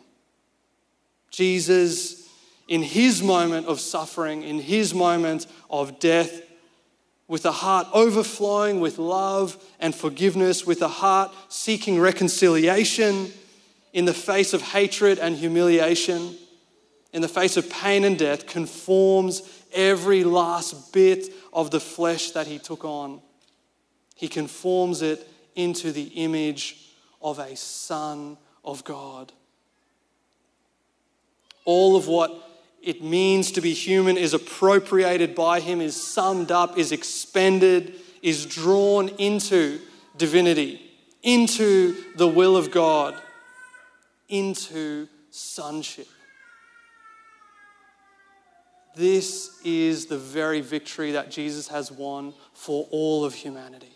Jesus, 1.31 2.31
in 2.69 2.83
his 2.83 3.23
moment 3.23 3.67
of 3.67 3.81
suffering, 3.81 4.43
in 4.43 4.61
his 4.61 4.95
moment 4.95 5.47
of 5.69 5.99
death, 5.99 6.43
with 7.27 7.45
a 7.45 7.53
heart 7.53 7.89
overflowing 7.93 8.79
with 8.79 8.99
love 8.99 9.61
and 9.81 9.93
forgiveness, 9.93 10.65
with 10.65 10.81
a 10.83 10.89
heart 10.89 11.35
seeking 11.49 11.99
reconciliation 11.99 13.33
in 13.93 14.05
the 14.05 14.15
face 14.15 14.55
of 14.55 14.63
hatred 14.63 15.19
and 15.19 15.37
humiliation, 15.37 16.37
in 17.13 17.23
the 17.23 17.29
face 17.29 17.57
of 17.57 17.69
pain 17.69 18.05
and 18.05 18.19
death, 18.19 18.47
conforms 18.47 19.56
every 19.77 20.25
last 20.25 20.93
bit 20.93 21.33
of 21.53 21.71
the 21.71 21.79
flesh 21.79 22.33
that 22.33 22.49
he 22.49 22.59
took 22.59 22.85
on. 22.85 23.21
He 24.17 24.27
conforms 24.27 25.03
it 25.03 25.29
into 25.55 25.93
the 25.93 26.05
image 26.15 26.95
of 27.23 27.39
a 27.39 27.55
Son 27.55 28.39
of 28.65 28.83
God. 28.83 29.33
All 31.65 31.97
of 31.97 32.09
what 32.09 32.47
it 32.83 33.03
means 33.03 33.53
to 33.53 33.61
be 33.61 33.75
human 33.75 34.17
is 34.17 34.33
appropriated 34.33 35.35
by 35.35 35.61
him, 35.61 35.81
is 35.81 36.01
summed 36.01 36.51
up, 36.51 36.79
is 36.79 36.93
expended, 36.93 37.95
is 38.23 38.47
drawn 38.47 39.09
into 39.19 39.81
divinity, 40.17 40.81
into 41.23 41.97
the 42.17 42.29
will 42.29 42.57
of 42.57 42.71
God, 42.71 43.21
into 44.29 45.09
sonship. 45.31 46.09
This 48.97 49.61
is 49.63 50.07
the 50.07 50.17
very 50.17 50.63
victory 50.63 51.13
that 51.13 51.31
Jesus 51.31 51.69
has 51.69 51.93
won 51.93 52.33
for 52.55 52.89
all 52.91 53.27
of 53.27 53.35
humanity. 53.35 53.93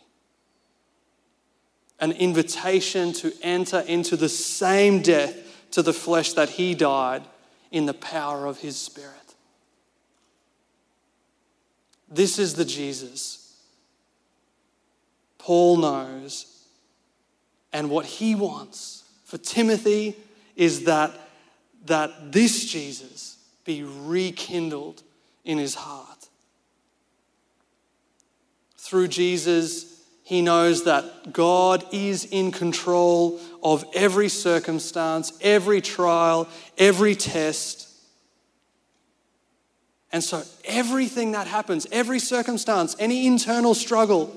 An 1.99 2.13
invitation 2.13 3.15
to 3.15 3.33
enter 3.43 3.81
into 3.81 4.15
the 4.15 4.29
same 4.29 5.01
death 5.01 5.35
to 5.71 5.81
the 5.81 5.95
flesh 5.95 6.35
that 6.35 6.51
he 6.51 6.75
died 6.75 7.23
in 7.71 7.87
the 7.87 7.95
power 7.95 8.45
of 8.45 8.59
His 8.59 8.77
Spirit. 8.77 9.15
This 12.11 12.39
is 12.39 12.55
the 12.55 12.65
Jesus 12.65 13.39
Paul 15.39 15.79
knows, 15.79 16.67
and 17.73 17.89
what 17.89 18.05
he 18.05 18.35
wants 18.35 19.05
for 19.25 19.39
Timothy 19.39 20.15
is 20.55 20.85
that, 20.85 21.13
that 21.87 22.31
this 22.31 22.67
Jesus 22.67 23.30
be 23.71 23.85
rekindled 23.85 25.03
in 25.45 25.59
his 25.59 25.75
heart. 25.77 26.29
through 28.77 29.07
Jesus, 29.07 30.03
he 30.25 30.43
knows 30.43 30.83
that 30.83 31.33
God 31.33 31.85
is 31.93 32.25
in 32.25 32.51
control 32.51 33.39
of 33.63 33.85
every 33.95 34.29
circumstance, 34.29 35.33
every 35.41 35.81
trial, 35.81 36.49
every 36.77 37.15
test. 37.15 37.89
And 40.11 40.25
so, 40.25 40.43
everything 40.65 41.33
that 41.33 41.47
happens, 41.47 41.87
every 41.93 42.19
circumstance, 42.19 42.97
any 42.99 43.29
internal 43.29 43.75
struggle, 43.75 44.37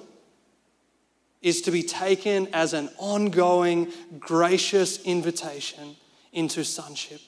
is 1.41 1.61
to 1.63 1.71
be 1.71 1.81
taken 1.81 2.47
as 2.53 2.73
an 2.73 2.91
ongoing, 2.99 3.91
gracious 4.19 5.01
invitation 5.03 5.95
into 6.31 6.63
sonship, 6.63 7.21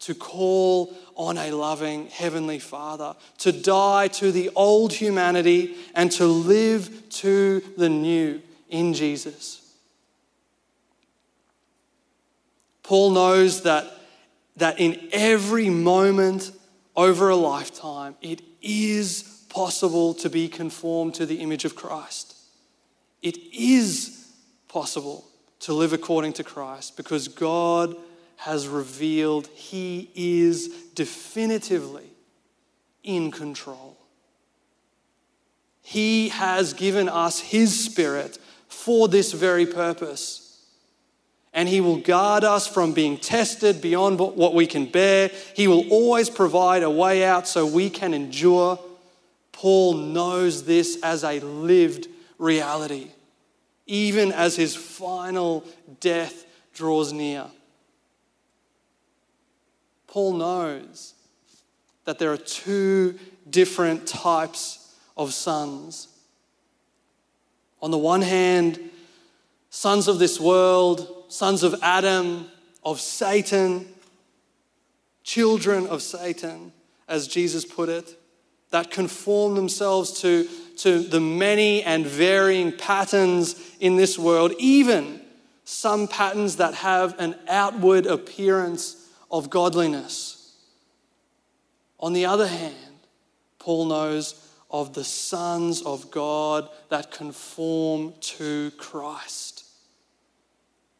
to 0.00 0.14
call 0.14 0.94
on 1.14 1.36
a 1.36 1.52
loving 1.52 2.06
Heavenly 2.08 2.58
Father, 2.58 3.14
to 3.38 3.52
die 3.52 4.08
to 4.08 4.32
the 4.32 4.50
old 4.56 4.92
humanity 4.92 5.76
and 5.94 6.10
to 6.12 6.26
live 6.26 7.08
to 7.10 7.60
the 7.76 7.88
new 7.88 8.40
in 8.68 8.94
Jesus. 8.94 9.60
Paul 12.82 13.10
knows 13.10 13.62
that, 13.62 13.86
that 14.56 14.80
in 14.80 15.08
every 15.12 15.68
moment 15.68 16.50
over 16.96 17.28
a 17.28 17.36
lifetime, 17.36 18.16
it 18.20 18.42
is 18.62 19.44
possible 19.48 20.14
to 20.14 20.30
be 20.30 20.48
conformed 20.48 21.14
to 21.14 21.26
the 21.26 21.40
image 21.40 21.64
of 21.64 21.76
Christ. 21.76 22.36
It 23.22 23.36
is 23.52 24.32
possible 24.68 25.26
to 25.60 25.74
live 25.74 25.92
according 25.92 26.32
to 26.34 26.44
Christ 26.44 26.96
because 26.96 27.28
God 27.28 27.94
has 28.40 28.66
revealed 28.66 29.48
He 29.48 30.10
is 30.14 30.68
definitively 30.94 32.10
in 33.04 33.30
control. 33.30 33.98
He 35.82 36.30
has 36.30 36.72
given 36.72 37.10
us 37.10 37.38
His 37.38 37.78
Spirit 37.84 38.38
for 38.66 39.08
this 39.08 39.32
very 39.32 39.66
purpose. 39.66 40.64
And 41.52 41.68
He 41.68 41.82
will 41.82 41.98
guard 41.98 42.42
us 42.42 42.66
from 42.66 42.94
being 42.94 43.18
tested 43.18 43.82
beyond 43.82 44.18
what 44.18 44.54
we 44.54 44.66
can 44.66 44.86
bear. 44.86 45.30
He 45.54 45.68
will 45.68 45.86
always 45.90 46.30
provide 46.30 46.82
a 46.82 46.88
way 46.88 47.22
out 47.22 47.46
so 47.46 47.66
we 47.66 47.90
can 47.90 48.14
endure. 48.14 48.78
Paul 49.52 49.92
knows 49.92 50.64
this 50.64 50.98
as 51.02 51.24
a 51.24 51.40
lived 51.40 52.08
reality, 52.38 53.08
even 53.86 54.32
as 54.32 54.56
his 54.56 54.74
final 54.74 55.62
death 56.00 56.46
draws 56.72 57.12
near. 57.12 57.44
Paul 60.10 60.32
knows 60.32 61.14
that 62.04 62.18
there 62.18 62.32
are 62.32 62.36
two 62.36 63.16
different 63.48 64.08
types 64.08 64.92
of 65.16 65.32
sons. 65.32 66.08
On 67.80 67.92
the 67.92 67.98
one 67.98 68.22
hand, 68.22 68.80
sons 69.70 70.08
of 70.08 70.18
this 70.18 70.40
world, 70.40 71.26
sons 71.28 71.62
of 71.62 71.76
Adam, 71.80 72.50
of 72.84 73.00
Satan, 73.00 73.86
children 75.22 75.86
of 75.86 76.02
Satan, 76.02 76.72
as 77.06 77.28
Jesus 77.28 77.64
put 77.64 77.88
it, 77.88 78.20
that 78.70 78.90
conform 78.90 79.54
themselves 79.54 80.20
to, 80.22 80.48
to 80.78 80.98
the 80.98 81.20
many 81.20 81.84
and 81.84 82.04
varying 82.04 82.72
patterns 82.76 83.54
in 83.78 83.94
this 83.94 84.18
world, 84.18 84.54
even 84.58 85.20
some 85.62 86.08
patterns 86.08 86.56
that 86.56 86.74
have 86.74 87.16
an 87.20 87.36
outward 87.46 88.06
appearance 88.06 88.99
of 89.30 89.50
godliness. 89.50 90.56
On 91.98 92.12
the 92.12 92.26
other 92.26 92.46
hand, 92.46 92.74
Paul 93.58 93.86
knows 93.86 94.46
of 94.70 94.94
the 94.94 95.04
sons 95.04 95.82
of 95.82 96.10
God 96.10 96.68
that 96.88 97.10
conform 97.10 98.14
to 98.20 98.70
Christ. 98.72 99.64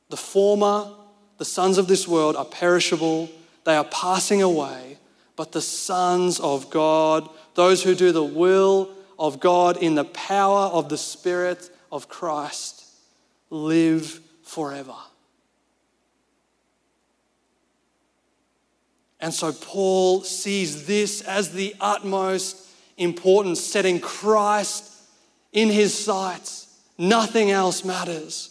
The 0.09 0.17
former, 0.17 0.93
the 1.39 1.45
sons 1.45 1.79
of 1.79 1.87
this 1.87 2.07
world, 2.07 2.37
are 2.37 2.45
perishable, 2.45 3.31
they 3.65 3.77
are 3.77 3.85
passing 3.85 4.43
away, 4.43 4.99
but 5.37 5.53
the 5.53 5.63
sons 5.63 6.41
of 6.41 6.69
God, 6.71 7.29
those 7.55 7.83
who 7.83 7.95
do 7.95 8.13
the 8.13 8.25
will 8.25 8.91
of 9.19 9.41
God 9.41 9.77
in 9.77 9.95
the 9.95 10.05
power 10.05 10.69
of 10.69 10.89
the 10.89 10.99
Spirit 10.99 11.71
of 11.93 12.09
Christ, 12.09 12.85
live 13.51 14.21
forever. 14.43 14.95
And 19.21 19.35
so 19.35 19.53
Paul 19.53 20.23
sees 20.23 20.87
this 20.87 21.21
as 21.21 21.53
the 21.53 21.75
utmost 21.81 22.69
importance, 22.97 23.61
setting 23.61 24.01
Christ 24.01 24.93
in 25.53 25.69
his 25.69 25.97
sights. 25.97 26.81
Nothing 26.97 27.51
else 27.51 27.85
matters. 27.85 28.51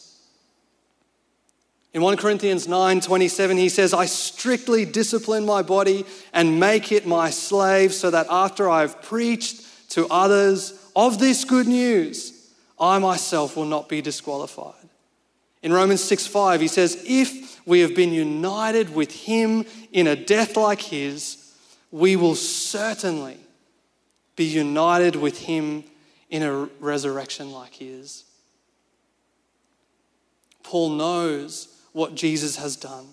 In 1.94 2.04
1 2.04 2.18
Corinthians 2.18 2.68
9 2.68 3.02
27, 3.02 3.58
he 3.58 3.70
says, 3.70 3.94
I 3.94 4.06
strictly 4.06 4.86
discipline 4.86 5.46
my 5.46 5.64
body 5.64 6.06
and 6.34 6.60
make 6.60 6.92
it 6.92 7.08
my 7.08 7.32
slave, 7.32 7.94
so 7.94 8.12
that 8.12 8.28
after 8.30 8.70
I 8.70 8.82
have 8.82 9.02
preached 9.02 9.90
to 9.92 10.08
others 10.08 10.74
of 10.96 11.18
this 11.18 11.46
good 11.46 11.68
news, 11.68 12.52
I 12.80 13.00
myself 13.00 13.58
will 13.58 13.66
not 13.66 13.90
be 13.90 14.02
disqualified. 14.02 14.76
In 15.64 15.74
Romans 15.74 16.04
6 16.04 16.28
5, 16.28 16.62
he 16.62 16.68
says, 16.68 17.04
If 17.08 17.66
we 17.66 17.82
have 17.82 17.96
been 17.96 18.14
united 18.14 18.94
with 18.96 19.12
him 19.12 19.66
in 19.92 20.08
a 20.08 20.16
death 20.16 20.56
like 20.56 20.82
his, 20.82 21.54
we 21.92 22.16
will 22.16 22.36
certainly 22.36 23.38
be 24.36 24.46
united 24.46 25.16
with 25.16 25.40
him 25.40 25.84
in 26.30 26.44
a 26.44 26.70
resurrection 26.80 27.52
like 27.52 27.74
his. 27.74 28.24
Paul 30.64 30.92
knows 30.92 31.76
what 31.94 32.16
Jesus 32.16 32.58
has 32.58 32.76
done. 32.76 33.08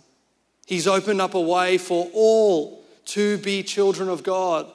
He's 0.67 0.87
opened 0.87 1.21
up 1.21 1.35
a 1.35 1.41
way 1.41 1.79
for 1.79 2.11
all 2.13 2.85
to 3.07 3.39
be 3.39 3.63
children 3.63 4.09
of 4.09 4.23
God. 4.23 4.71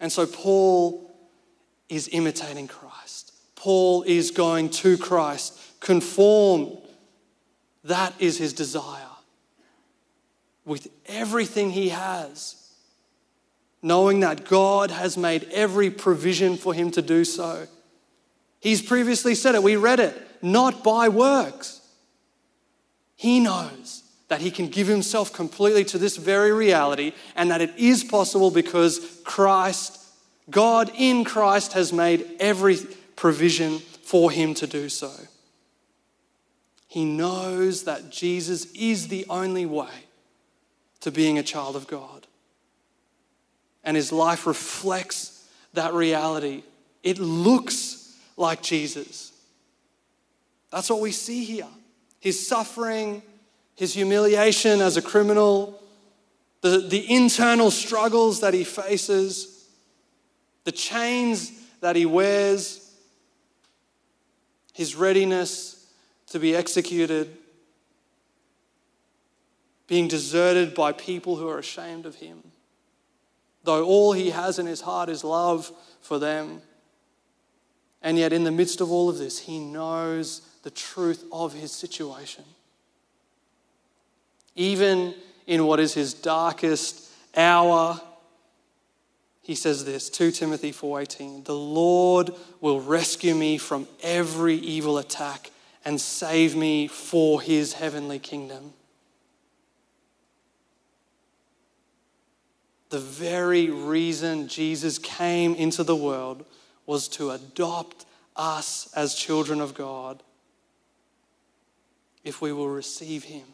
And 0.00 0.10
so 0.10 0.26
Paul 0.26 1.14
is 1.88 2.08
imitating 2.12 2.66
Christ. 2.66 3.32
Paul 3.54 4.02
is 4.02 4.30
going 4.30 4.70
to 4.70 4.98
Christ 4.98 5.58
conformed. 5.80 6.78
That 7.84 8.14
is 8.18 8.38
his 8.38 8.52
desire. 8.52 9.13
With 10.64 10.88
everything 11.06 11.70
he 11.70 11.90
has, 11.90 12.64
knowing 13.82 14.20
that 14.20 14.46
God 14.46 14.90
has 14.90 15.16
made 15.16 15.46
every 15.52 15.90
provision 15.90 16.56
for 16.56 16.72
him 16.72 16.90
to 16.92 17.02
do 17.02 17.24
so. 17.24 17.66
He's 18.60 18.80
previously 18.80 19.34
said 19.34 19.54
it, 19.54 19.62
we 19.62 19.76
read 19.76 20.00
it, 20.00 20.16
not 20.40 20.82
by 20.82 21.08
works. 21.08 21.82
He 23.14 23.40
knows 23.40 24.02
that 24.28 24.40
he 24.40 24.50
can 24.50 24.68
give 24.68 24.86
himself 24.86 25.32
completely 25.32 25.84
to 25.84 25.98
this 25.98 26.16
very 26.16 26.50
reality 26.50 27.12
and 27.36 27.50
that 27.50 27.60
it 27.60 27.72
is 27.76 28.02
possible 28.02 28.50
because 28.50 29.20
Christ, 29.22 30.00
God 30.50 30.90
in 30.96 31.24
Christ, 31.24 31.74
has 31.74 31.92
made 31.92 32.26
every 32.40 32.78
provision 33.16 33.80
for 34.02 34.30
him 34.30 34.54
to 34.54 34.66
do 34.66 34.88
so. 34.88 35.12
He 36.88 37.04
knows 37.04 37.84
that 37.84 38.10
Jesus 38.10 38.72
is 38.72 39.08
the 39.08 39.26
only 39.28 39.66
way 39.66 39.90
to 41.04 41.10
being 41.10 41.38
a 41.38 41.42
child 41.42 41.76
of 41.76 41.86
God. 41.86 42.26
And 43.84 43.94
his 43.94 44.10
life 44.10 44.46
reflects 44.46 45.46
that 45.74 45.92
reality. 45.92 46.62
It 47.02 47.18
looks 47.18 48.16
like 48.38 48.62
Jesus. 48.62 49.30
That's 50.70 50.88
what 50.88 51.00
we 51.02 51.12
see 51.12 51.44
here. 51.44 51.68
His 52.20 52.48
suffering, 52.48 53.20
his 53.74 53.92
humiliation 53.92 54.80
as 54.80 54.96
a 54.96 55.02
criminal, 55.02 55.78
the, 56.62 56.78
the 56.78 57.12
internal 57.12 57.70
struggles 57.70 58.40
that 58.40 58.54
he 58.54 58.64
faces, 58.64 59.68
the 60.64 60.72
chains 60.72 61.52
that 61.82 61.96
he 61.96 62.06
wears, 62.06 62.96
his 64.72 64.96
readiness 64.96 65.86
to 66.28 66.38
be 66.38 66.56
executed, 66.56 67.36
being 69.86 70.08
deserted 70.08 70.74
by 70.74 70.92
people 70.92 71.36
who 71.36 71.48
are 71.48 71.58
ashamed 71.58 72.06
of 72.06 72.16
him. 72.16 72.42
Though 73.64 73.84
all 73.84 74.12
he 74.12 74.30
has 74.30 74.58
in 74.58 74.66
his 74.66 74.82
heart 74.82 75.08
is 75.08 75.24
love 75.24 75.70
for 76.00 76.18
them. 76.18 76.62
And 78.02 78.18
yet, 78.18 78.32
in 78.32 78.44
the 78.44 78.52
midst 78.52 78.80
of 78.80 78.90
all 78.90 79.08
of 79.08 79.18
this, 79.18 79.38
he 79.40 79.58
knows 79.58 80.42
the 80.62 80.70
truth 80.70 81.24
of 81.32 81.54
his 81.54 81.72
situation. 81.72 82.44
Even 84.54 85.14
in 85.46 85.66
what 85.66 85.80
is 85.80 85.94
his 85.94 86.12
darkest 86.12 87.10
hour, 87.36 88.00
he 89.40 89.54
says 89.54 89.84
this 89.84 90.08
2 90.10 90.30
Timothy 90.30 90.72
4:18 90.72 91.44
The 91.44 91.54
Lord 91.54 92.34
will 92.60 92.80
rescue 92.80 93.34
me 93.34 93.58
from 93.58 93.88
every 94.02 94.56
evil 94.56 94.98
attack 94.98 95.50
and 95.84 96.00
save 96.00 96.56
me 96.56 96.88
for 96.88 97.42
his 97.42 97.74
heavenly 97.74 98.18
kingdom. 98.18 98.72
The 102.90 102.98
very 102.98 103.70
reason 103.70 104.48
Jesus 104.48 104.98
came 104.98 105.54
into 105.54 105.82
the 105.82 105.96
world 105.96 106.44
was 106.86 107.08
to 107.08 107.30
adopt 107.30 108.06
us 108.36 108.92
as 108.94 109.14
children 109.14 109.60
of 109.60 109.74
God 109.74 110.22
if 112.24 112.40
we 112.40 112.52
will 112.52 112.68
receive 112.68 113.24
Him. 113.24 113.44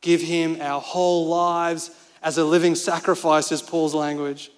Give 0.00 0.20
Him 0.20 0.58
our 0.60 0.80
whole 0.80 1.28
lives 1.28 1.90
as 2.22 2.38
a 2.38 2.44
living 2.44 2.74
sacrifice, 2.74 3.50
is 3.52 3.62
Paul's 3.62 3.94
language. 3.94 4.50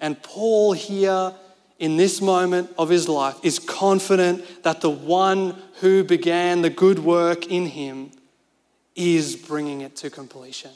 And 0.00 0.20
Paul, 0.22 0.72
here 0.72 1.34
in 1.78 1.96
this 1.96 2.20
moment 2.20 2.70
of 2.78 2.88
his 2.88 3.08
life, 3.08 3.36
is 3.42 3.58
confident 3.58 4.62
that 4.62 4.80
the 4.80 4.90
one 4.90 5.60
who 5.80 6.04
began 6.04 6.62
the 6.62 6.70
good 6.70 6.98
work 6.98 7.46
in 7.46 7.66
him 7.66 8.10
is 8.94 9.36
bringing 9.36 9.80
it 9.80 9.96
to 9.96 10.10
completion. 10.10 10.72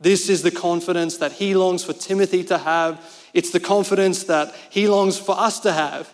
This 0.00 0.30
is 0.30 0.42
the 0.42 0.50
confidence 0.50 1.18
that 1.18 1.32
he 1.32 1.54
longs 1.54 1.84
for 1.84 1.92
Timothy 1.92 2.42
to 2.44 2.58
have. 2.58 3.00
It's 3.34 3.50
the 3.50 3.60
confidence 3.60 4.24
that 4.24 4.54
he 4.70 4.88
longs 4.88 5.18
for 5.18 5.38
us 5.38 5.60
to 5.60 5.72
have, 5.72 6.10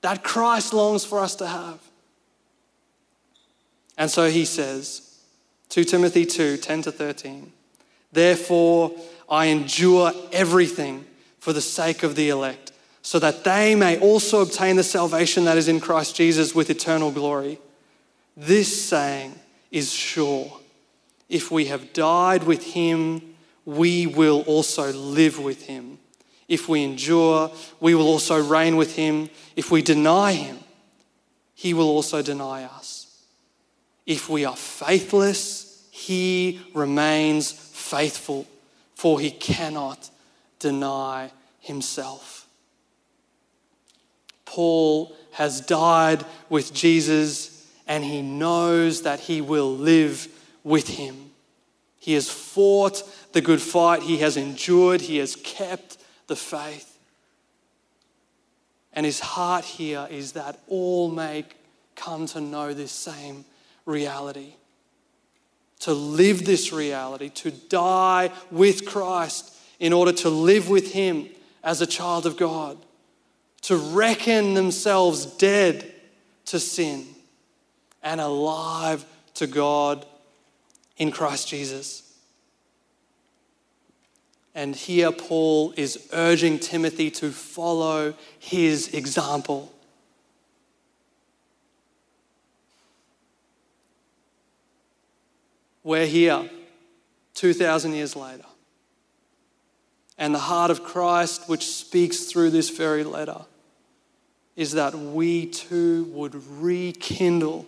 that 0.00 0.24
Christ 0.24 0.74
longs 0.74 1.04
for 1.04 1.20
us 1.20 1.36
to 1.36 1.46
have. 1.46 1.78
And 3.96 4.10
so 4.10 4.28
he 4.28 4.44
says, 4.44 5.20
2 5.68 5.84
Timothy 5.84 6.26
2 6.26 6.56
10 6.56 6.82
to 6.82 6.92
13, 6.92 7.52
Therefore 8.12 8.92
I 9.28 9.46
endure 9.46 10.12
everything 10.32 11.04
for 11.38 11.52
the 11.52 11.60
sake 11.60 12.02
of 12.02 12.16
the 12.16 12.30
elect, 12.30 12.72
so 13.02 13.18
that 13.20 13.44
they 13.44 13.74
may 13.74 13.98
also 13.98 14.40
obtain 14.40 14.76
the 14.76 14.82
salvation 14.82 15.44
that 15.44 15.56
is 15.56 15.68
in 15.68 15.78
Christ 15.78 16.16
Jesus 16.16 16.54
with 16.54 16.68
eternal 16.68 17.12
glory. 17.12 17.58
This 18.36 18.88
saying 18.88 19.38
is 19.70 19.92
sure. 19.92 20.60
If 21.34 21.50
we 21.50 21.64
have 21.64 21.92
died 21.92 22.44
with 22.44 22.62
him, 22.62 23.34
we 23.64 24.06
will 24.06 24.42
also 24.42 24.92
live 24.92 25.40
with 25.40 25.66
him. 25.66 25.98
If 26.46 26.68
we 26.68 26.84
endure, 26.84 27.50
we 27.80 27.96
will 27.96 28.06
also 28.06 28.40
reign 28.40 28.76
with 28.76 28.94
him. 28.94 29.30
If 29.56 29.72
we 29.72 29.82
deny 29.82 30.34
him, 30.34 30.58
he 31.56 31.74
will 31.74 31.88
also 31.88 32.22
deny 32.22 32.62
us. 32.62 33.20
If 34.06 34.28
we 34.28 34.44
are 34.44 34.54
faithless, 34.54 35.88
he 35.90 36.60
remains 36.72 37.50
faithful, 37.50 38.46
for 38.94 39.18
he 39.18 39.32
cannot 39.32 40.10
deny 40.60 41.32
himself. 41.58 42.46
Paul 44.44 45.16
has 45.32 45.60
died 45.60 46.24
with 46.48 46.72
Jesus 46.72 47.68
and 47.88 48.04
he 48.04 48.22
knows 48.22 49.02
that 49.02 49.18
he 49.18 49.40
will 49.40 49.76
live 49.76 50.28
with 50.62 50.86
him. 50.86 51.23
He 52.04 52.12
has 52.12 52.28
fought 52.28 53.02
the 53.32 53.40
good 53.40 53.62
fight, 53.62 54.02
he 54.02 54.18
has 54.18 54.36
endured, 54.36 55.00
he 55.00 55.16
has 55.16 55.36
kept 55.36 55.96
the 56.26 56.36
faith. 56.36 56.98
And 58.92 59.06
his 59.06 59.20
heart 59.20 59.64
here 59.64 60.06
is 60.10 60.32
that 60.32 60.60
all 60.68 61.10
may 61.10 61.46
come 61.96 62.26
to 62.26 62.42
know 62.42 62.74
this 62.74 62.92
same 62.92 63.46
reality. 63.86 64.52
To 65.80 65.94
live 65.94 66.44
this 66.44 66.74
reality, 66.74 67.30
to 67.30 67.50
die 67.50 68.30
with 68.50 68.84
Christ 68.84 69.56
in 69.80 69.94
order 69.94 70.12
to 70.12 70.28
live 70.28 70.68
with 70.68 70.92
Him 70.92 71.30
as 71.62 71.80
a 71.80 71.86
child 71.86 72.26
of 72.26 72.36
God, 72.36 72.76
to 73.62 73.76
reckon 73.76 74.52
themselves 74.52 75.24
dead 75.24 75.90
to 76.44 76.60
sin 76.60 77.06
and 78.02 78.20
alive 78.20 79.06
to 79.36 79.46
God 79.46 80.04
in 80.96 81.10
Christ 81.10 81.48
Jesus. 81.48 82.02
And 84.54 84.76
here, 84.76 85.10
Paul 85.10 85.74
is 85.76 86.08
urging 86.12 86.60
Timothy 86.60 87.10
to 87.12 87.32
follow 87.32 88.14
his 88.38 88.94
example. 88.94 89.72
We're 95.82 96.06
here 96.06 96.48
2,000 97.34 97.94
years 97.94 98.14
later. 98.14 98.44
And 100.16 100.32
the 100.32 100.38
heart 100.38 100.70
of 100.70 100.84
Christ, 100.84 101.48
which 101.48 101.66
speaks 101.66 102.24
through 102.24 102.50
this 102.50 102.70
very 102.70 103.02
letter, 103.02 103.40
is 104.54 104.72
that 104.72 104.94
we 104.94 105.46
too 105.46 106.04
would 106.12 106.34
rekindle 106.60 107.66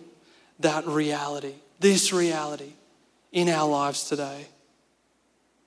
that 0.59 0.87
reality, 0.87 1.55
this 1.79 2.13
reality, 2.13 2.71
in 3.37 3.49
our 3.49 3.69
lives 3.69 4.09
today. 4.09 4.47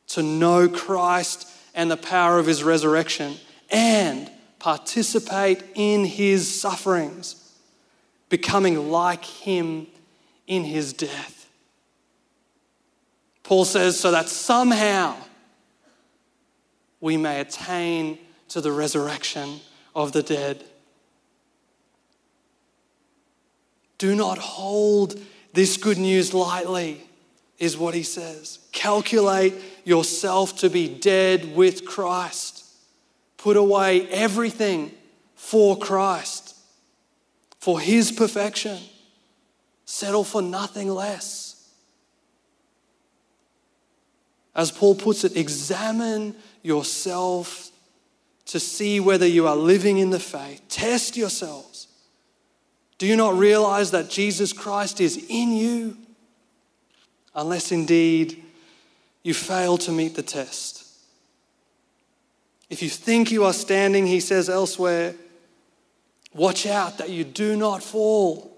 To 0.09 0.25
know 0.25 0.69
Christ 0.69 1.47
and 1.73 1.89
the 1.89 1.97
power 1.97 2.37
of 2.41 2.47
his 2.47 2.65
resurrection 2.65 3.37
and 3.71 4.29
participate 4.59 5.63
in 5.77 6.05
his 6.05 6.61
sufferings, 6.61 7.55
becoming 8.29 8.91
like 8.91 9.25
him 9.25 9.87
in 10.49 10.65
his 10.65 10.93
death. 10.93 11.49
Paul 13.45 13.65
says, 13.65 14.01
so 14.01 14.11
that 14.11 14.29
somehow 14.29 15.17
we 17.01 17.17
may 17.17 17.39
attain 17.39 18.19
to 18.49 18.61
the 18.61 18.73
resurrection 18.73 19.61
of 19.95 20.11
the 20.11 20.25
dead. 20.25 20.65
Do 23.99 24.17
not 24.17 24.39
hold 24.39 25.21
this 25.53 25.77
good 25.77 25.99
news 25.99 26.35
lightly, 26.35 27.07
is 27.61 27.77
what 27.77 27.95
he 27.95 28.03
says. 28.03 28.59
Calculate 28.73 29.55
yourself 29.85 30.57
to 30.57 30.71
be 30.71 30.89
dead 30.89 31.55
with 31.55 31.85
Christ. 31.85 32.65
Put 33.37 33.57
away 33.57 34.09
everything 34.09 34.91
for 35.37 35.77
Christ, 35.77 36.57
for 37.59 37.79
his 37.79 38.11
perfection. 38.11 38.79
Settle 39.85 40.25
for 40.25 40.43
nothing 40.43 40.89
less. 40.89 41.69
As 44.55 44.71
Paul 44.73 44.95
puts 44.95 45.25
it, 45.25 45.37
examine 45.37 46.35
yourself 46.63 47.71
to 48.47 48.59
see 48.59 49.01
whether 49.01 49.27
you 49.27 49.47
are 49.47 49.57
living 49.57 49.99
in 49.99 50.11
the 50.11 50.19
faith. 50.19 50.63
Test 50.69 51.17
yourselves. 51.17 51.89
Do 52.99 53.07
you 53.07 53.17
not 53.17 53.39
realize 53.39 53.91
that 53.93 54.11
Jesus 54.11 54.53
Christ 54.53 55.01
is 55.01 55.25
in 55.29 55.53
you? 55.53 55.97
Unless 57.35 57.73
indeed 57.73 58.43
you 59.23 59.35
fail 59.35 59.79
to 59.79 59.93
meet 59.93 60.15
the 60.15 60.23
test. 60.23 60.87
If 62.69 62.83
you 62.83 62.89
think 62.89 63.31
you 63.31 63.45
are 63.45 63.53
standing, 63.53 64.07
he 64.07 64.21
says 64.21 64.49
elsewhere, 64.49 65.15
watch 66.33 66.67
out 66.67 66.99
that 66.99 67.11
you 67.11 67.25
do 67.25 67.57
not 67.57 67.83
fall. 67.83 68.51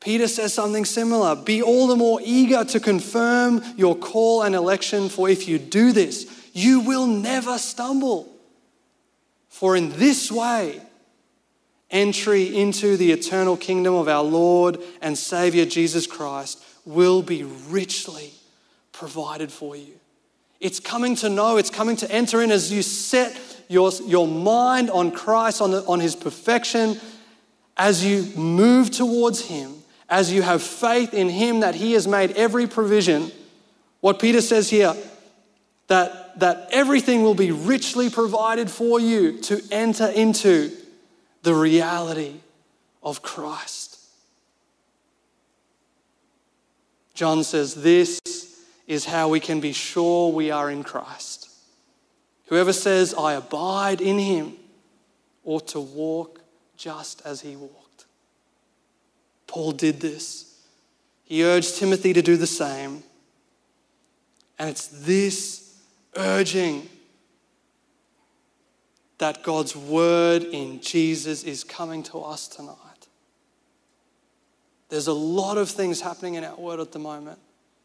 Peter 0.00 0.26
says 0.26 0.52
something 0.52 0.84
similar. 0.84 1.36
Be 1.36 1.62
all 1.62 1.86
the 1.86 1.96
more 1.96 2.20
eager 2.22 2.64
to 2.64 2.80
confirm 2.80 3.62
your 3.76 3.96
call 3.96 4.42
and 4.42 4.54
election, 4.54 5.08
for 5.08 5.28
if 5.28 5.46
you 5.46 5.58
do 5.58 5.92
this, 5.92 6.50
you 6.52 6.80
will 6.80 7.06
never 7.06 7.56
stumble. 7.56 8.28
For 9.48 9.76
in 9.76 9.90
this 9.90 10.30
way, 10.30 10.82
entry 11.92 12.56
into 12.56 12.96
the 12.96 13.12
eternal 13.12 13.56
kingdom 13.56 13.94
of 13.94 14.08
our 14.08 14.24
Lord 14.24 14.78
and 15.00 15.16
Savior 15.16 15.64
Jesus 15.66 16.06
Christ 16.06 16.64
will 16.84 17.22
be 17.22 17.44
richly 17.44 18.32
provided 18.92 19.52
for 19.52 19.76
you. 19.76 19.94
It's 20.58 20.80
coming 20.80 21.14
to 21.16 21.28
know, 21.28 21.56
it's 21.56 21.70
coming 21.70 21.96
to 21.96 22.10
enter 22.10 22.42
in 22.42 22.50
as 22.50 22.72
you 22.72 22.82
set 22.82 23.38
your, 23.68 23.92
your 24.06 24.26
mind 24.26 24.90
on 24.90 25.12
Christ, 25.12 25.60
on, 25.60 25.70
the, 25.70 25.84
on 25.86 26.00
His 26.00 26.16
perfection, 26.16 26.98
as 27.76 28.04
you 28.04 28.24
move 28.36 28.90
towards 28.90 29.46
Him 29.46 29.82
as 30.12 30.30
you 30.30 30.42
have 30.42 30.62
faith 30.62 31.14
in 31.14 31.30
Him 31.30 31.60
that 31.60 31.74
He 31.74 31.94
has 31.94 32.06
made 32.06 32.32
every 32.32 32.66
provision, 32.66 33.32
what 34.00 34.18
Peter 34.18 34.42
says 34.42 34.68
here, 34.68 34.94
that, 35.86 36.38
that 36.38 36.68
everything 36.70 37.22
will 37.22 37.34
be 37.34 37.50
richly 37.50 38.10
provided 38.10 38.70
for 38.70 39.00
you 39.00 39.40
to 39.40 39.60
enter 39.70 40.06
into 40.08 40.70
the 41.42 41.54
reality 41.54 42.36
of 43.02 43.22
Christ. 43.22 43.98
John 47.14 47.44
says, 47.44 47.74
This 47.74 48.20
is 48.86 49.04
how 49.04 49.28
we 49.28 49.40
can 49.40 49.60
be 49.60 49.72
sure 49.72 50.32
we 50.32 50.50
are 50.50 50.70
in 50.70 50.82
Christ. 50.82 51.50
Whoever 52.46 52.72
says, 52.72 53.14
I 53.14 53.34
abide 53.34 54.00
in 54.00 54.18
Him, 54.18 54.54
ought 55.44 55.68
to 55.68 55.80
walk 55.80 56.40
just 56.76 57.22
as 57.24 57.40
He 57.40 57.56
walked. 57.56 58.06
Paul 59.46 59.72
did 59.72 60.00
this. 60.00 60.60
He 61.24 61.44
urged 61.44 61.76
Timothy 61.76 62.12
to 62.12 62.22
do 62.22 62.36
the 62.36 62.46
same. 62.46 63.02
And 64.58 64.70
it's 64.70 64.86
this 64.88 65.78
urging 66.16 66.88
that 69.18 69.42
God's 69.42 69.76
word 69.76 70.42
in 70.44 70.80
Jesus 70.80 71.44
is 71.44 71.64
coming 71.64 72.02
to 72.04 72.18
us 72.18 72.48
tonight. 72.48 72.76
There's 74.88 75.06
a 75.06 75.12
lot 75.12 75.58
of 75.58 75.70
things 75.70 76.00
happening 76.00 76.34
in 76.34 76.44
our 76.44 76.56
world 76.56 76.80
at 76.80 76.92
the 76.92 76.98
moment. 76.98 77.38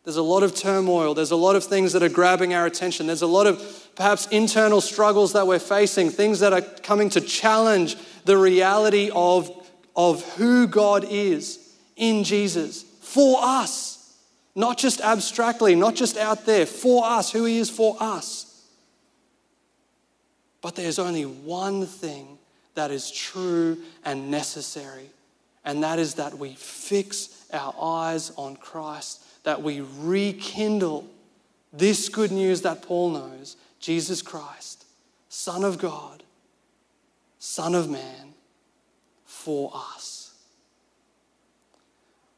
There's 0.04 0.18
a 0.18 0.24
lot 0.24 0.44
of 0.44 0.56
turmoil. 0.56 1.14
There's 1.14 1.32
a 1.32 1.36
lot 1.36 1.58
of 1.58 1.66
things 1.66 1.92
that 1.94 2.02
are 2.02 2.10
grabbing 2.10 2.54
our 2.54 2.66
attention. 2.66 3.08
There's 3.08 3.22
a 3.22 3.28
lot 3.28 3.46
of 3.46 3.90
perhaps 3.96 4.26
internal 4.28 4.80
struggles 4.80 5.34
that 5.34 5.46
we're 5.46 5.60
facing, 5.60 6.12
things 6.12 6.40
that 6.40 6.54
are 6.54 6.62
coming 6.62 7.10
to 7.10 7.20
challenge 7.20 7.98
the 8.24 8.38
reality 8.38 9.12
of, 9.14 9.52
of 9.98 10.24
who 10.36 10.66
God 10.66 11.06
is 11.10 11.76
in 11.98 12.24
Jesus 12.24 12.84
for 13.02 13.40
us. 13.42 14.18
Not 14.56 14.78
just 14.78 15.02
abstractly, 15.02 15.76
not 15.76 15.94
just 15.94 16.16
out 16.18 16.46
there, 16.46 16.66
for 16.66 17.06
us, 17.06 17.32
who 17.32 17.44
He 17.44 17.58
is 17.58 17.70
for 17.70 17.98
us. 18.00 18.47
But 20.68 20.76
there's 20.76 21.00
only 21.00 21.24
one 21.24 21.86
thing 21.86 22.38
that 22.76 22.92
is 22.92 23.10
true 23.10 23.78
and 24.04 24.30
necessary, 24.30 25.10
and 25.64 25.82
that 25.82 25.98
is 25.98 26.16
that 26.16 26.38
we 26.38 26.56
fix 26.56 27.46
our 27.54 27.74
eyes 27.82 28.34
on 28.36 28.58
Christ 28.58 29.24
that 29.46 29.64
we 29.64 29.82
rekindle 30.02 31.08
this 31.72 32.10
good 32.10 32.34
news 32.34 32.64
that 32.64 32.82
Paul 32.82 33.12
knows 33.12 33.56
Jesus 33.80 34.22
Christ, 34.22 34.84
Son 35.30 35.64
of 35.64 35.78
God, 35.78 36.24
Son 37.40 37.74
of 37.74 37.90
Man, 37.90 38.34
for 39.24 39.72
us. 39.74 40.34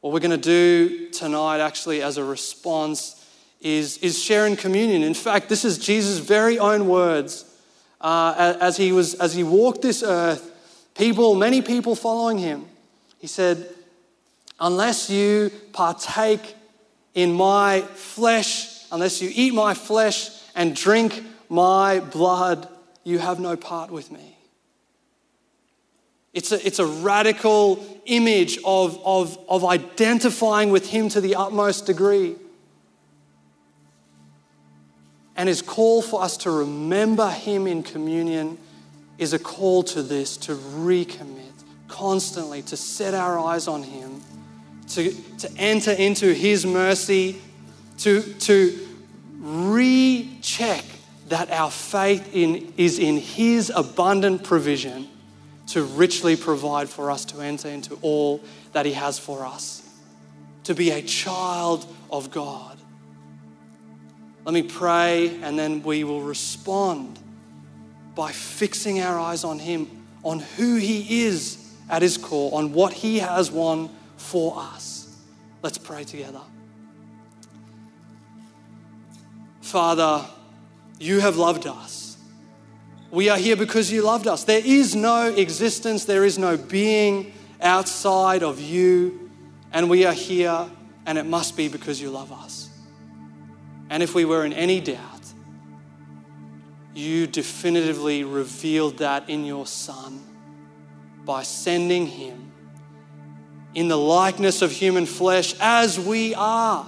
What 0.02 0.12
we're 0.12 0.20
going 0.20 0.30
to 0.30 0.36
do 0.36 1.10
tonight, 1.10 1.58
actually, 1.58 2.00
as 2.00 2.16
a 2.16 2.22
response, 2.22 3.28
is, 3.60 3.98
is 3.98 4.22
sharing 4.22 4.54
communion. 4.54 5.02
In 5.02 5.14
fact, 5.14 5.48
this 5.48 5.64
is 5.64 5.78
Jesus' 5.78 6.18
very 6.18 6.60
own 6.60 6.86
words. 6.86 7.49
Uh, 8.00 8.56
as, 8.60 8.76
he 8.76 8.92
was, 8.92 9.14
as 9.14 9.34
he 9.34 9.42
walked 9.42 9.82
this 9.82 10.02
earth, 10.02 10.50
people, 10.94 11.34
many 11.34 11.60
people 11.60 11.94
following 11.94 12.38
him, 12.38 12.66
he 13.18 13.26
said, 13.26 13.68
Unless 14.58 15.10
you 15.10 15.50
partake 15.72 16.54
in 17.14 17.32
my 17.32 17.80
flesh, 17.94 18.84
unless 18.92 19.20
you 19.20 19.30
eat 19.34 19.54
my 19.54 19.74
flesh 19.74 20.30
and 20.54 20.76
drink 20.76 21.22
my 21.48 22.00
blood, 22.00 22.68
you 23.04 23.18
have 23.18 23.40
no 23.40 23.56
part 23.56 23.90
with 23.90 24.10
me. 24.10 24.36
It's 26.32 26.52
a, 26.52 26.64
it's 26.64 26.78
a 26.78 26.86
radical 26.86 27.84
image 28.06 28.58
of, 28.64 29.00
of, 29.04 29.38
of 29.48 29.64
identifying 29.64 30.70
with 30.70 30.88
Him 30.88 31.08
to 31.10 31.20
the 31.20 31.34
utmost 31.34 31.86
degree. 31.86 32.36
And 35.36 35.48
His 35.48 35.62
call 35.62 36.02
for 36.02 36.22
us 36.22 36.36
to 36.38 36.50
remember 36.50 37.30
Him 37.30 37.66
in 37.66 37.82
communion 37.82 38.58
is 39.18 39.32
a 39.32 39.38
call 39.38 39.82
to 39.84 40.02
this, 40.02 40.36
to 40.38 40.54
recommit 40.54 41.52
constantly, 41.88 42.62
to 42.62 42.76
set 42.76 43.14
our 43.14 43.38
eyes 43.38 43.68
on 43.68 43.82
Him 43.82 44.22
to, 44.90 45.12
to 45.38 45.50
enter 45.56 45.92
into 45.92 46.32
His 46.32 46.66
mercy, 46.66 47.40
to, 47.98 48.22
to 48.22 48.88
recheck 49.38 50.84
that 51.28 51.50
our 51.50 51.70
faith 51.70 52.34
in, 52.34 52.72
is 52.76 52.98
in 52.98 53.16
His 53.16 53.72
abundant 53.74 54.44
provision 54.44 55.08
to 55.68 55.84
richly 55.84 56.36
provide 56.36 56.88
for 56.88 57.10
us 57.10 57.24
to 57.26 57.40
enter 57.40 57.68
into 57.68 57.96
all 58.02 58.42
that 58.72 58.86
He 58.86 58.92
has 58.92 59.18
for 59.18 59.44
us, 59.44 59.88
to 60.64 60.74
be 60.74 60.90
a 60.90 61.02
child 61.02 61.86
of 62.10 62.30
God. 62.30 62.69
Let 64.44 64.54
me 64.54 64.62
pray, 64.62 65.38
and 65.42 65.58
then 65.58 65.82
we 65.82 66.04
will 66.04 66.22
respond 66.22 67.18
by 68.14 68.32
fixing 68.32 69.00
our 69.00 69.18
eyes 69.18 69.44
on 69.44 69.58
Him, 69.58 70.04
on 70.22 70.40
who 70.40 70.76
He 70.76 71.24
is 71.24 71.74
at 71.88 72.02
His 72.02 72.16
core, 72.16 72.52
on 72.54 72.72
what 72.72 72.92
He 72.92 73.18
has 73.18 73.50
won 73.50 73.90
for 74.16 74.54
us. 74.56 75.16
Let's 75.62 75.78
pray 75.78 76.04
together. 76.04 76.40
Father, 79.60 80.24
you 80.98 81.20
have 81.20 81.36
loved 81.36 81.66
us. 81.66 82.16
We 83.10 83.28
are 83.28 83.36
here 83.36 83.56
because 83.56 83.92
you 83.92 84.02
loved 84.02 84.26
us. 84.26 84.44
There 84.44 84.62
is 84.64 84.96
no 84.96 85.26
existence, 85.26 86.04
there 86.06 86.24
is 86.24 86.38
no 86.38 86.56
being 86.56 87.32
outside 87.60 88.42
of 88.42 88.58
you, 88.58 89.30
and 89.72 89.90
we 89.90 90.06
are 90.06 90.14
here, 90.14 90.68
and 91.04 91.18
it 91.18 91.26
must 91.26 91.56
be 91.56 91.68
because 91.68 92.00
you 92.00 92.10
love 92.10 92.32
us. 92.32 92.69
And 93.90 94.04
if 94.04 94.14
we 94.14 94.24
were 94.24 94.46
in 94.46 94.52
any 94.52 94.80
doubt, 94.80 95.20
you 96.94 97.26
definitively 97.26 98.22
revealed 98.22 98.98
that 98.98 99.28
in 99.28 99.44
your 99.44 99.66
Son 99.66 100.22
by 101.24 101.42
sending 101.42 102.06
him 102.06 102.52
in 103.74 103.88
the 103.88 103.98
likeness 103.98 104.62
of 104.62 104.70
human 104.70 105.06
flesh 105.06 105.54
as 105.60 105.98
we 105.98 106.34
are. 106.34 106.86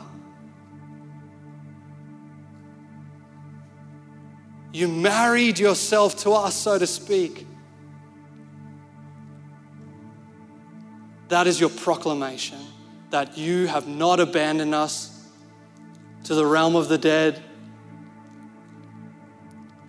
You 4.72 4.88
married 4.88 5.58
yourself 5.58 6.16
to 6.18 6.30
us, 6.32 6.54
so 6.54 6.78
to 6.78 6.86
speak. 6.86 7.46
That 11.28 11.46
is 11.46 11.60
your 11.60 11.70
proclamation 11.70 12.58
that 13.10 13.36
you 13.36 13.66
have 13.66 13.86
not 13.86 14.20
abandoned 14.20 14.74
us 14.74 15.11
to 16.24 16.34
the 16.34 16.46
realm 16.46 16.76
of 16.76 16.88
the 16.88 16.98
dead. 16.98 17.42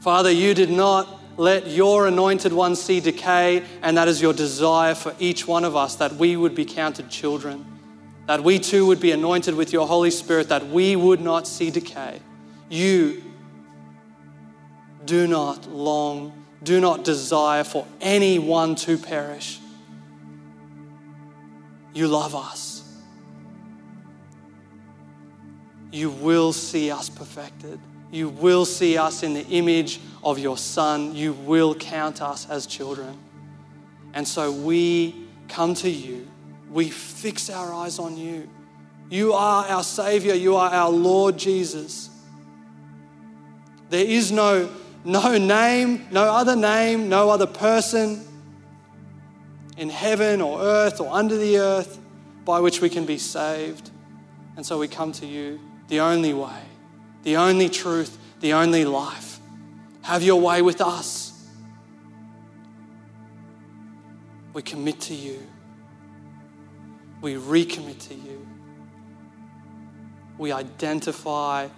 Father, 0.01 0.31
you 0.31 0.53
did 0.53 0.69
not 0.69 1.21
let 1.37 1.67
your 1.67 2.07
anointed 2.07 2.53
one 2.53 2.75
see 2.75 2.99
decay, 2.99 3.63
and 3.81 3.97
that 3.97 4.07
is 4.07 4.21
your 4.21 4.33
desire 4.33 4.95
for 4.95 5.15
each 5.19 5.47
one 5.47 5.63
of 5.63 5.75
us 5.75 5.95
that 5.95 6.13
we 6.13 6.35
would 6.35 6.53
be 6.53 6.65
counted 6.65 7.09
children, 7.09 7.65
that 8.27 8.43
we 8.43 8.59
too 8.59 8.85
would 8.85 8.99
be 8.99 9.11
anointed 9.11 9.55
with 9.55 9.73
your 9.73 9.87
Holy 9.87 10.11
Spirit, 10.11 10.49
that 10.49 10.67
we 10.67 10.95
would 10.95 11.21
not 11.21 11.47
see 11.47 11.71
decay. 11.71 12.19
You 12.69 13.23
do 15.05 15.27
not 15.27 15.69
long, 15.69 16.45
do 16.63 16.79
not 16.79 17.03
desire 17.03 17.63
for 17.63 17.85
anyone 18.01 18.75
to 18.75 18.97
perish. 18.97 19.59
You 21.93 22.07
love 22.07 22.35
us. 22.35 22.72
You 25.93 26.09
will 26.09 26.53
see 26.53 26.89
us 26.89 27.07
perfected. 27.07 27.79
You 28.11 28.27
will 28.27 28.65
see 28.65 28.97
us 28.97 29.21
in 29.21 29.35
the 29.35 29.45
image 29.45 29.99
of 30.23 30.39
your 30.39 30.57
Son. 30.57 31.13
You 31.13 31.33
will 31.33 31.75
count 31.75 32.19
us 32.19 32.49
as 32.49 32.65
children. 32.65 33.15
And 34.15 34.27
so 34.27 34.51
we 34.51 35.27
come 35.47 35.75
to 35.75 35.89
you. 35.89 36.27
We 36.71 36.89
fix 36.89 37.51
our 37.51 37.71
eyes 37.71 37.99
on 37.99 38.17
you. 38.17 38.49
You 39.11 39.33
are 39.33 39.67
our 39.67 39.83
Savior. 39.83 40.33
You 40.33 40.55
are 40.55 40.71
our 40.71 40.89
Lord 40.89 41.37
Jesus. 41.37 42.09
There 43.91 44.03
is 44.03 44.31
no, 44.31 44.71
no 45.05 45.37
name, 45.37 46.07
no 46.09 46.23
other 46.23 46.55
name, 46.55 47.07
no 47.07 47.29
other 47.29 47.45
person 47.45 48.25
in 49.77 49.91
heaven 49.91 50.41
or 50.41 50.59
earth 50.59 50.99
or 50.99 51.13
under 51.13 51.37
the 51.37 51.59
earth 51.59 51.99
by 52.45 52.59
which 52.59 52.81
we 52.81 52.89
can 52.89 53.05
be 53.05 53.19
saved. 53.19 53.91
And 54.55 54.65
so 54.65 54.79
we 54.79 54.87
come 54.87 55.11
to 55.13 55.27
you, 55.27 55.59
the 55.87 55.99
only 55.99 56.33
way 56.33 56.63
the 57.23 57.37
only 57.37 57.69
truth, 57.69 58.17
the 58.41 58.53
only 58.53 58.85
life. 58.85 59.39
Have 60.03 60.23
your 60.23 60.39
way 60.39 60.61
with 60.61 60.81
us. 60.81 61.31
We 64.53 64.61
commit 64.61 64.99
to 65.01 65.15
you. 65.15 65.41
We 67.21 67.35
recommit 67.35 68.07
to 68.09 68.13
you. 68.13 68.45
We 70.37 70.51
identify, 70.51 71.69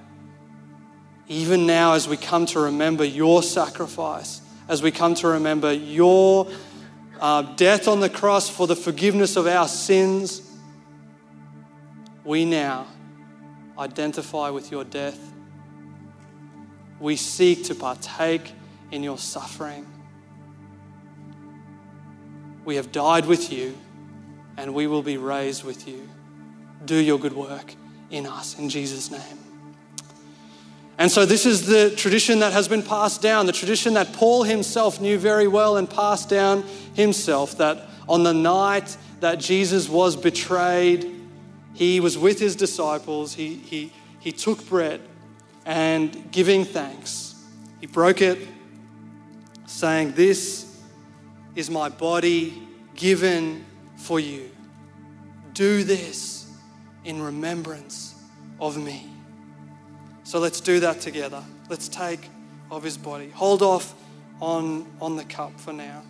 even 1.28 1.68
now 1.68 1.94
as 1.94 2.08
we 2.08 2.18
come 2.18 2.48
to 2.48 2.62
remember 2.62 3.06
your 3.06 3.44
sacrifice, 3.44 4.42
as 4.68 4.82
we 4.82 4.92
come 4.92 5.14
to 5.16 5.28
remember 5.28 5.72
your 5.72 6.48
uh, 7.22 7.44
death 7.44 7.88
on 7.88 8.00
the 8.00 8.10
cross 8.10 8.50
for 8.50 8.66
the 8.66 8.76
forgiveness 8.76 9.36
of 9.36 9.46
our 9.46 9.68
sins, 9.68 10.42
we 12.24 12.44
now 12.44 12.88
identify 13.78 14.50
with 14.50 14.72
your 14.72 14.84
death 14.84 15.34
we 17.00 17.16
seek 17.16 17.66
to 17.66 17.76
partake 17.76 18.54
in 18.92 19.04
your 19.04 19.18
suffering. 19.18 19.86
We 22.64 22.78
have 22.78 22.92
died 22.92 23.26
with 23.26 23.52
you 23.52 23.78
and 24.58 24.74
we 24.74 24.88
will 24.88 25.04
be 25.04 25.18
raised 25.18 25.64
with 25.64 25.88
you. 25.88 26.08
Do 26.86 26.96
your 26.96 27.20
good 27.20 27.34
work 27.34 27.76
in 28.10 28.26
us 28.26 28.58
in 28.58 28.70
Jesus' 28.70 29.12
name. 29.12 29.40
And 30.98 31.12
so, 31.12 31.26
this 31.26 31.46
is 31.46 31.68
the 31.68 31.94
tradition 31.98 32.40
that 32.40 32.54
has 32.54 32.70
been 32.70 32.82
passed 32.82 33.22
down, 33.22 33.48
the 33.48 33.52
tradition 33.52 33.96
that 33.96 34.14
Paul 34.14 34.44
himself 34.44 35.02
knew 35.02 35.18
very 35.18 35.48
well 35.48 35.76
and 35.76 35.90
passed 35.90 36.30
down 36.30 36.64
himself 36.94 37.58
that 37.58 37.90
on 38.08 38.24
the 38.24 38.34
night 38.34 38.96
that 39.20 39.40
Jesus 39.40 39.90
was 39.90 40.16
betrayed, 40.16 41.15
he 41.76 42.00
was 42.00 42.18
with 42.18 42.40
his 42.40 42.56
disciples, 42.56 43.34
he, 43.34 43.56
he, 43.56 43.92
he 44.20 44.32
took 44.32 44.66
bread 44.68 45.02
and 45.66 46.32
giving 46.32 46.64
thanks. 46.64 47.36
He 47.82 47.86
broke 47.86 48.22
it, 48.22 48.40
saying, 49.66 50.14
This 50.14 50.82
is 51.54 51.70
my 51.70 51.90
body 51.90 52.66
given 52.96 53.66
for 53.98 54.22
you. 54.22 54.50
Do 55.54 55.84
this 55.84 56.50
in 57.04 57.22
remembrance 57.22 58.16
of 58.60 58.78
me. 58.78 59.10
So 60.24 60.40
let's 60.40 60.62
do 60.62 60.80
that 60.80 61.02
together. 61.02 61.44
Let's 61.70 61.90
take 61.90 62.30
of 62.72 62.84
his 62.84 62.98
body. 62.98 63.30
Hold 63.32 63.62
off 63.62 63.94
on, 64.42 64.88
on 65.02 65.18
the 65.18 65.26
cup 65.26 65.60
for 65.60 65.74
now. 65.74 66.04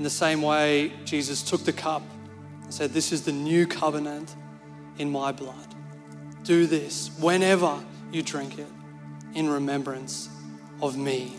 In 0.00 0.04
the 0.04 0.08
same 0.08 0.40
way, 0.40 0.94
Jesus 1.04 1.42
took 1.42 1.62
the 1.64 1.74
cup 1.74 2.00
and 2.62 2.72
said, 2.72 2.94
This 2.94 3.12
is 3.12 3.20
the 3.20 3.32
new 3.32 3.66
covenant 3.66 4.34
in 4.96 5.12
my 5.12 5.30
blood. 5.30 5.74
Do 6.42 6.64
this 6.66 7.10
whenever 7.20 7.78
you 8.10 8.22
drink 8.22 8.58
it 8.58 8.66
in 9.34 9.50
remembrance 9.50 10.30
of 10.80 10.96
me. 10.96 11.36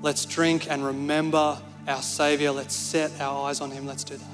Let's 0.00 0.24
drink 0.24 0.70
and 0.70 0.82
remember 0.82 1.60
our 1.86 2.00
Savior. 2.00 2.52
Let's 2.52 2.74
set 2.74 3.20
our 3.20 3.50
eyes 3.50 3.60
on 3.60 3.70
Him. 3.70 3.84
Let's 3.84 4.04
do 4.04 4.16
that. 4.16 4.33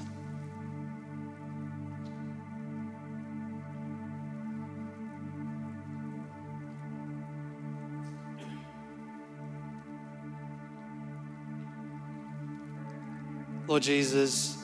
Lord 13.71 13.83
Jesus, 13.83 14.57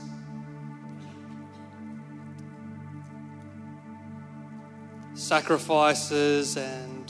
sacrifices 5.14 6.58
and 6.58 7.10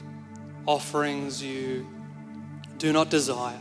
offerings 0.68 1.41
you 1.41 1.88
do 2.78 2.93
not 2.93 3.10
desire, 3.10 3.60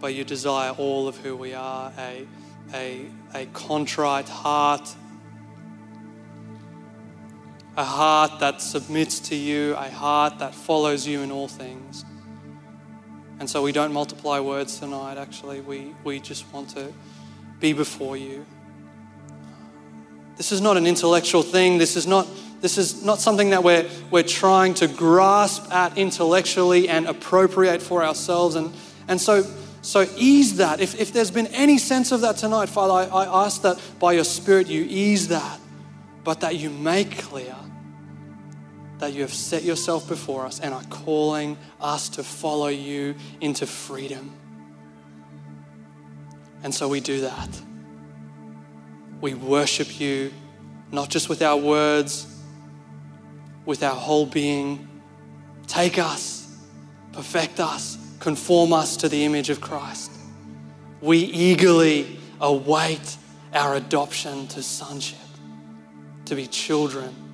but 0.00 0.14
you 0.14 0.24
desire 0.24 0.70
all 0.70 1.06
of 1.06 1.16
who 1.18 1.36
we 1.36 1.54
are 1.54 1.92
a, 1.96 2.26
a, 2.74 3.06
a 3.32 3.46
contrite 3.52 4.28
heart, 4.28 4.96
a 7.76 7.84
heart 7.84 8.40
that 8.40 8.60
submits 8.60 9.20
to 9.20 9.36
you, 9.36 9.76
a 9.76 9.90
heart 9.90 10.40
that 10.40 10.56
follows 10.56 11.06
you 11.06 11.20
in 11.20 11.30
all 11.30 11.46
things. 11.46 12.04
And 13.38 13.48
so 13.50 13.62
we 13.62 13.72
don't 13.72 13.92
multiply 13.92 14.40
words 14.40 14.78
tonight, 14.78 15.18
actually. 15.18 15.60
We, 15.60 15.94
we 16.04 16.20
just 16.20 16.50
want 16.52 16.70
to 16.70 16.92
be 17.60 17.72
before 17.72 18.16
you. 18.16 18.46
This 20.36 20.52
is 20.52 20.60
not 20.60 20.76
an 20.76 20.86
intellectual 20.86 21.42
thing. 21.42 21.78
This 21.78 21.96
is 21.96 22.06
not, 22.06 22.26
this 22.60 22.78
is 22.78 23.04
not 23.04 23.20
something 23.20 23.50
that 23.50 23.62
we're, 23.62 23.88
we're 24.10 24.22
trying 24.22 24.74
to 24.74 24.88
grasp 24.88 25.70
at 25.70 25.96
intellectually 25.98 26.88
and 26.88 27.06
appropriate 27.06 27.82
for 27.82 28.02
ourselves. 28.02 28.54
And, 28.54 28.72
and 29.06 29.20
so, 29.20 29.44
so 29.82 30.06
ease 30.16 30.56
that. 30.56 30.80
If, 30.80 30.98
if 30.98 31.12
there's 31.12 31.30
been 31.30 31.48
any 31.48 31.78
sense 31.78 32.12
of 32.12 32.22
that 32.22 32.38
tonight, 32.38 32.68
Father, 32.68 33.12
I, 33.12 33.24
I 33.24 33.44
ask 33.44 33.62
that 33.62 33.80
by 33.98 34.12
your 34.12 34.24
Spirit 34.24 34.66
you 34.66 34.84
ease 34.88 35.28
that, 35.28 35.60
but 36.24 36.40
that 36.40 36.56
you 36.56 36.70
make 36.70 37.18
clear 37.18 37.54
that 38.98 39.12
you 39.12 39.20
have 39.20 39.32
set 39.32 39.62
yourself 39.62 40.08
before 40.08 40.46
us 40.46 40.60
and 40.60 40.72
are 40.72 40.84
calling 40.84 41.58
us 41.80 42.08
to 42.10 42.22
follow 42.22 42.68
you 42.68 43.14
into 43.40 43.66
freedom. 43.66 44.32
And 46.62 46.74
so 46.74 46.88
we 46.88 47.00
do 47.00 47.20
that. 47.20 47.48
We 49.20 49.34
worship 49.34 50.00
you, 50.00 50.32
not 50.90 51.10
just 51.10 51.28
with 51.28 51.42
our 51.42 51.56
words, 51.56 52.26
with 53.66 53.82
our 53.82 53.94
whole 53.94 54.26
being. 54.26 54.88
Take 55.66 55.98
us, 55.98 56.56
perfect 57.12 57.60
us, 57.60 57.98
conform 58.20 58.72
us 58.72 58.96
to 58.98 59.08
the 59.08 59.24
image 59.24 59.50
of 59.50 59.60
Christ. 59.60 60.10
We 61.00 61.18
eagerly 61.18 62.18
await 62.40 63.16
our 63.52 63.74
adoption 63.74 64.46
to 64.48 64.62
sonship, 64.62 65.18
to 66.26 66.34
be 66.34 66.46
children 66.46 67.25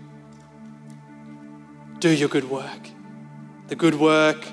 do 2.02 2.10
your 2.10 2.28
good 2.28 2.50
work. 2.50 2.90
The 3.68 3.76
good 3.76 3.94
work 3.94 4.44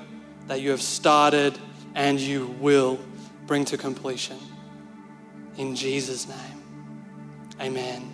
that 0.46 0.60
you 0.60 0.70
have 0.70 0.80
started 0.80 1.58
and 1.96 2.20
you 2.20 2.46
will 2.60 3.00
bring 3.48 3.64
to 3.66 3.76
completion. 3.76 4.38
In 5.58 5.74
Jesus' 5.74 6.28
name. 6.28 6.62
Amen. 7.60 8.08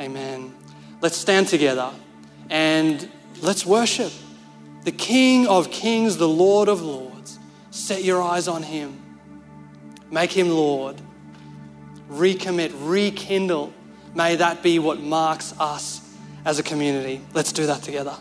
Amen. 0.00 0.52
Let's 1.00 1.16
stand 1.16 1.46
together 1.46 1.92
and 2.50 3.08
let's 3.40 3.64
worship 3.64 4.12
the 4.82 4.90
King 4.90 5.46
of 5.46 5.70
Kings, 5.70 6.16
the 6.16 6.28
Lord 6.28 6.68
of 6.68 6.82
Lords. 6.82 7.38
Set 7.70 8.02
your 8.02 8.20
eyes 8.20 8.48
on 8.48 8.64
Him. 8.64 9.00
Make 10.10 10.32
Him 10.32 10.50
Lord. 10.50 11.00
Recommit, 12.10 12.72
rekindle. 12.74 13.72
May 14.16 14.34
that 14.34 14.64
be 14.64 14.80
what 14.80 15.00
marks 15.00 15.54
us 15.60 16.00
as 16.44 16.58
a 16.58 16.64
community. 16.64 17.20
Let's 17.32 17.52
do 17.52 17.66
that 17.66 17.84
together. 17.84 18.16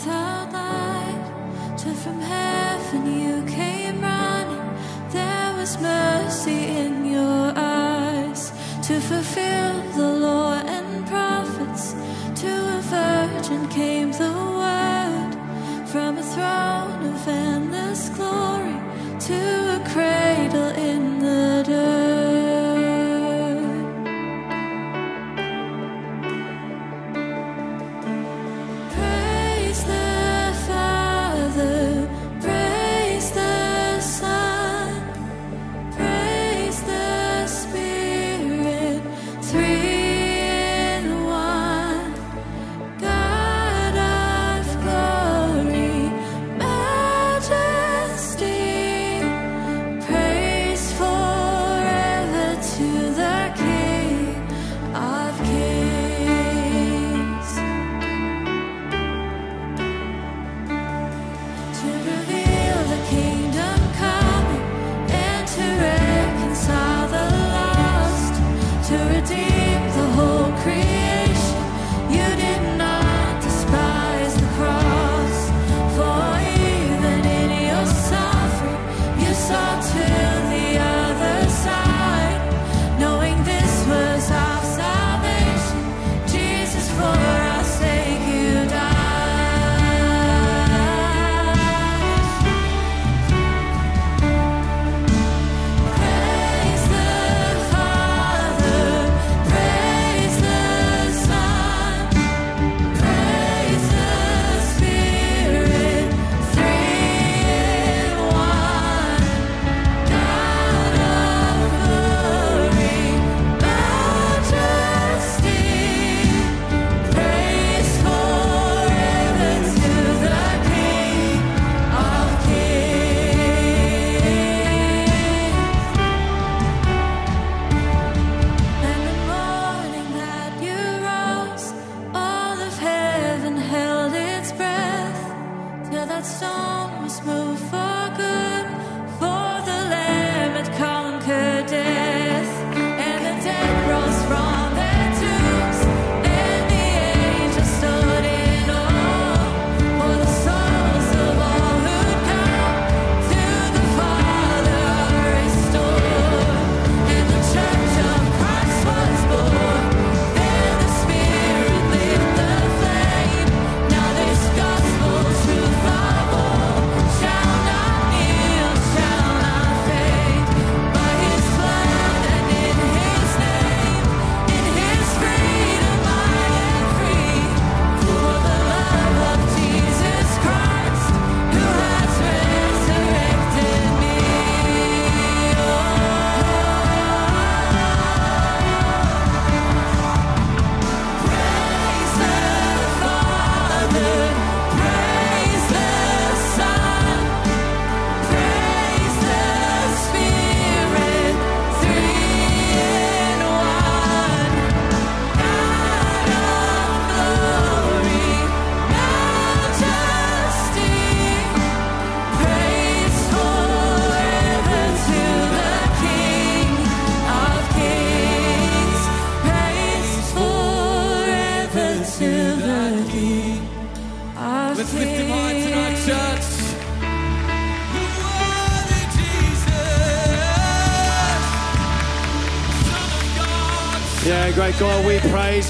without 0.00 0.50
light 0.50 1.76
till 1.76 1.94
from 1.94 2.18
heaven 2.20 3.04
you 3.20 3.44
came 3.44 4.00
running. 4.00 4.66
There 5.10 5.52
was 5.58 5.78
mercy 5.78 6.60
in 6.82 7.04
your 7.04 7.52
eyes 7.54 8.50
to 8.86 8.98
fulfill 9.00 9.74
the 9.98 10.10
law 10.26 10.54
and 10.64 11.06
prophets. 11.06 11.94
To 12.42 12.50
a 12.78 12.80
virgin 12.80 13.68
came 13.68 14.12
the 14.12 14.29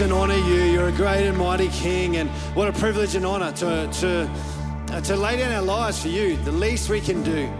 and 0.01 0.13
honor 0.13 0.35
you. 0.35 0.63
You're 0.63 0.89
a 0.89 0.93
great 0.93 1.27
and 1.27 1.37
mighty 1.37 1.69
King, 1.69 2.17
and 2.17 2.31
what 2.55 2.69
a 2.69 2.73
privilege 2.73 3.15
and 3.15 3.27
honor 3.27 3.53
to, 3.53 3.89
to, 4.01 4.31
uh, 4.93 5.01
to 5.03 5.17
lay 5.17 5.37
down 5.37 5.53
our 5.53 5.63
lives 5.63 6.01
for 6.01 6.09
you. 6.09 6.37
The 6.37 6.53
least 6.53 6.89
we 6.89 7.01
can 7.01 7.23
do. 7.23 7.53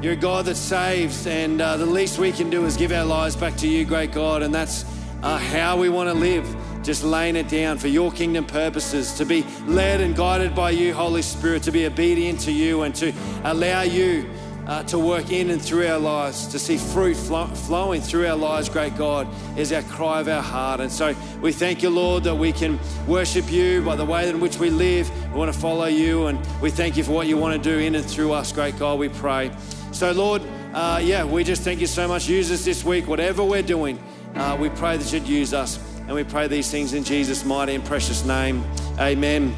You're 0.00 0.14
a 0.14 0.16
God 0.16 0.46
that 0.46 0.56
saves, 0.56 1.26
and 1.26 1.60
uh, 1.60 1.76
the 1.76 1.86
least 1.86 2.18
we 2.18 2.32
can 2.32 2.50
do 2.50 2.64
is 2.64 2.76
give 2.76 2.92
our 2.92 3.04
lives 3.04 3.36
back 3.36 3.56
to 3.58 3.68
you, 3.68 3.84
great 3.84 4.12
God, 4.12 4.42
and 4.42 4.54
that's 4.54 4.84
uh, 5.22 5.38
how 5.38 5.76
we 5.76 5.88
want 5.88 6.08
to 6.08 6.14
live. 6.14 6.56
Just 6.82 7.04
laying 7.04 7.36
it 7.36 7.48
down 7.48 7.78
for 7.78 7.88
your 7.88 8.10
kingdom 8.10 8.44
purposes, 8.44 9.12
to 9.14 9.24
be 9.24 9.44
led 9.66 10.00
and 10.00 10.16
guided 10.16 10.54
by 10.54 10.70
you, 10.70 10.94
Holy 10.94 11.22
Spirit, 11.22 11.62
to 11.64 11.72
be 11.72 11.86
obedient 11.86 12.40
to 12.40 12.52
you, 12.52 12.82
and 12.82 12.94
to 12.96 13.12
allow 13.44 13.82
you 13.82 14.28
uh, 14.72 14.82
to 14.84 14.98
work 14.98 15.30
in 15.30 15.50
and 15.50 15.60
through 15.60 15.86
our 15.86 15.98
lives, 15.98 16.46
to 16.46 16.58
see 16.58 16.78
fruit 16.78 17.14
flow, 17.14 17.46
flowing 17.46 18.00
through 18.00 18.26
our 18.26 18.36
lives, 18.36 18.70
great 18.70 18.96
God, 18.96 19.28
is 19.54 19.70
our 19.70 19.82
cry 19.82 20.18
of 20.18 20.28
our 20.28 20.40
heart. 20.40 20.80
And 20.80 20.90
so 20.90 21.14
we 21.42 21.52
thank 21.52 21.82
you, 21.82 21.90
Lord, 21.90 22.24
that 22.24 22.34
we 22.34 22.52
can 22.52 22.78
worship 23.06 23.52
you 23.52 23.82
by 23.82 23.96
the 23.96 24.04
way 24.06 24.30
in 24.30 24.40
which 24.40 24.58
we 24.58 24.70
live. 24.70 25.10
We 25.30 25.38
want 25.38 25.52
to 25.52 25.58
follow 25.58 25.84
you, 25.84 26.28
and 26.28 26.38
we 26.62 26.70
thank 26.70 26.96
you 26.96 27.04
for 27.04 27.12
what 27.12 27.26
you 27.26 27.36
want 27.36 27.62
to 27.62 27.70
do 27.70 27.80
in 27.80 27.94
and 27.94 28.04
through 28.04 28.32
us, 28.32 28.50
great 28.50 28.78
God, 28.78 28.98
we 28.98 29.10
pray. 29.10 29.50
So, 29.92 30.10
Lord, 30.12 30.40
uh, 30.72 31.02
yeah, 31.04 31.22
we 31.22 31.44
just 31.44 31.62
thank 31.62 31.82
you 31.82 31.86
so 31.86 32.08
much. 32.08 32.26
Use 32.26 32.50
us 32.50 32.64
this 32.64 32.82
week, 32.82 33.06
whatever 33.06 33.44
we're 33.44 33.62
doing. 33.62 34.02
Uh, 34.34 34.56
we 34.58 34.70
pray 34.70 34.96
that 34.96 35.12
you'd 35.12 35.28
use 35.28 35.52
us. 35.52 35.78
And 36.06 36.14
we 36.14 36.24
pray 36.24 36.48
these 36.48 36.70
things 36.70 36.94
in 36.94 37.04
Jesus' 37.04 37.44
mighty 37.44 37.74
and 37.74 37.84
precious 37.84 38.24
name. 38.24 38.64
Amen. 38.98 39.54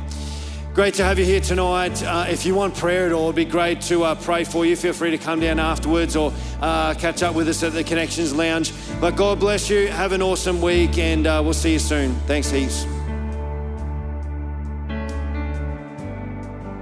Great 0.74 0.94
to 0.94 1.04
have 1.04 1.20
you 1.20 1.24
here 1.24 1.40
tonight. 1.40 2.02
Uh, 2.02 2.26
if 2.28 2.44
you 2.44 2.52
want 2.52 2.74
prayer 2.74 3.06
at 3.06 3.12
all, 3.12 3.26
it'd 3.26 3.36
be 3.36 3.44
great 3.44 3.80
to 3.82 4.02
uh, 4.02 4.16
pray 4.16 4.42
for 4.42 4.66
you. 4.66 4.74
Feel 4.74 4.92
free 4.92 5.12
to 5.12 5.18
come 5.18 5.38
down 5.38 5.60
afterwards 5.60 6.16
or 6.16 6.32
uh, 6.60 6.94
catch 6.94 7.22
up 7.22 7.36
with 7.36 7.48
us 7.48 7.62
at 7.62 7.72
the 7.74 7.84
Connections 7.84 8.34
Lounge. 8.34 8.72
But 9.00 9.14
God 9.14 9.38
bless 9.38 9.70
you. 9.70 9.86
Have 9.86 10.10
an 10.10 10.20
awesome 10.20 10.60
week, 10.60 10.98
and 10.98 11.28
uh, 11.28 11.40
we'll 11.44 11.54
see 11.54 11.74
you 11.74 11.78
soon. 11.78 12.16
Thanks 12.26 12.50
heaps. 12.50 12.93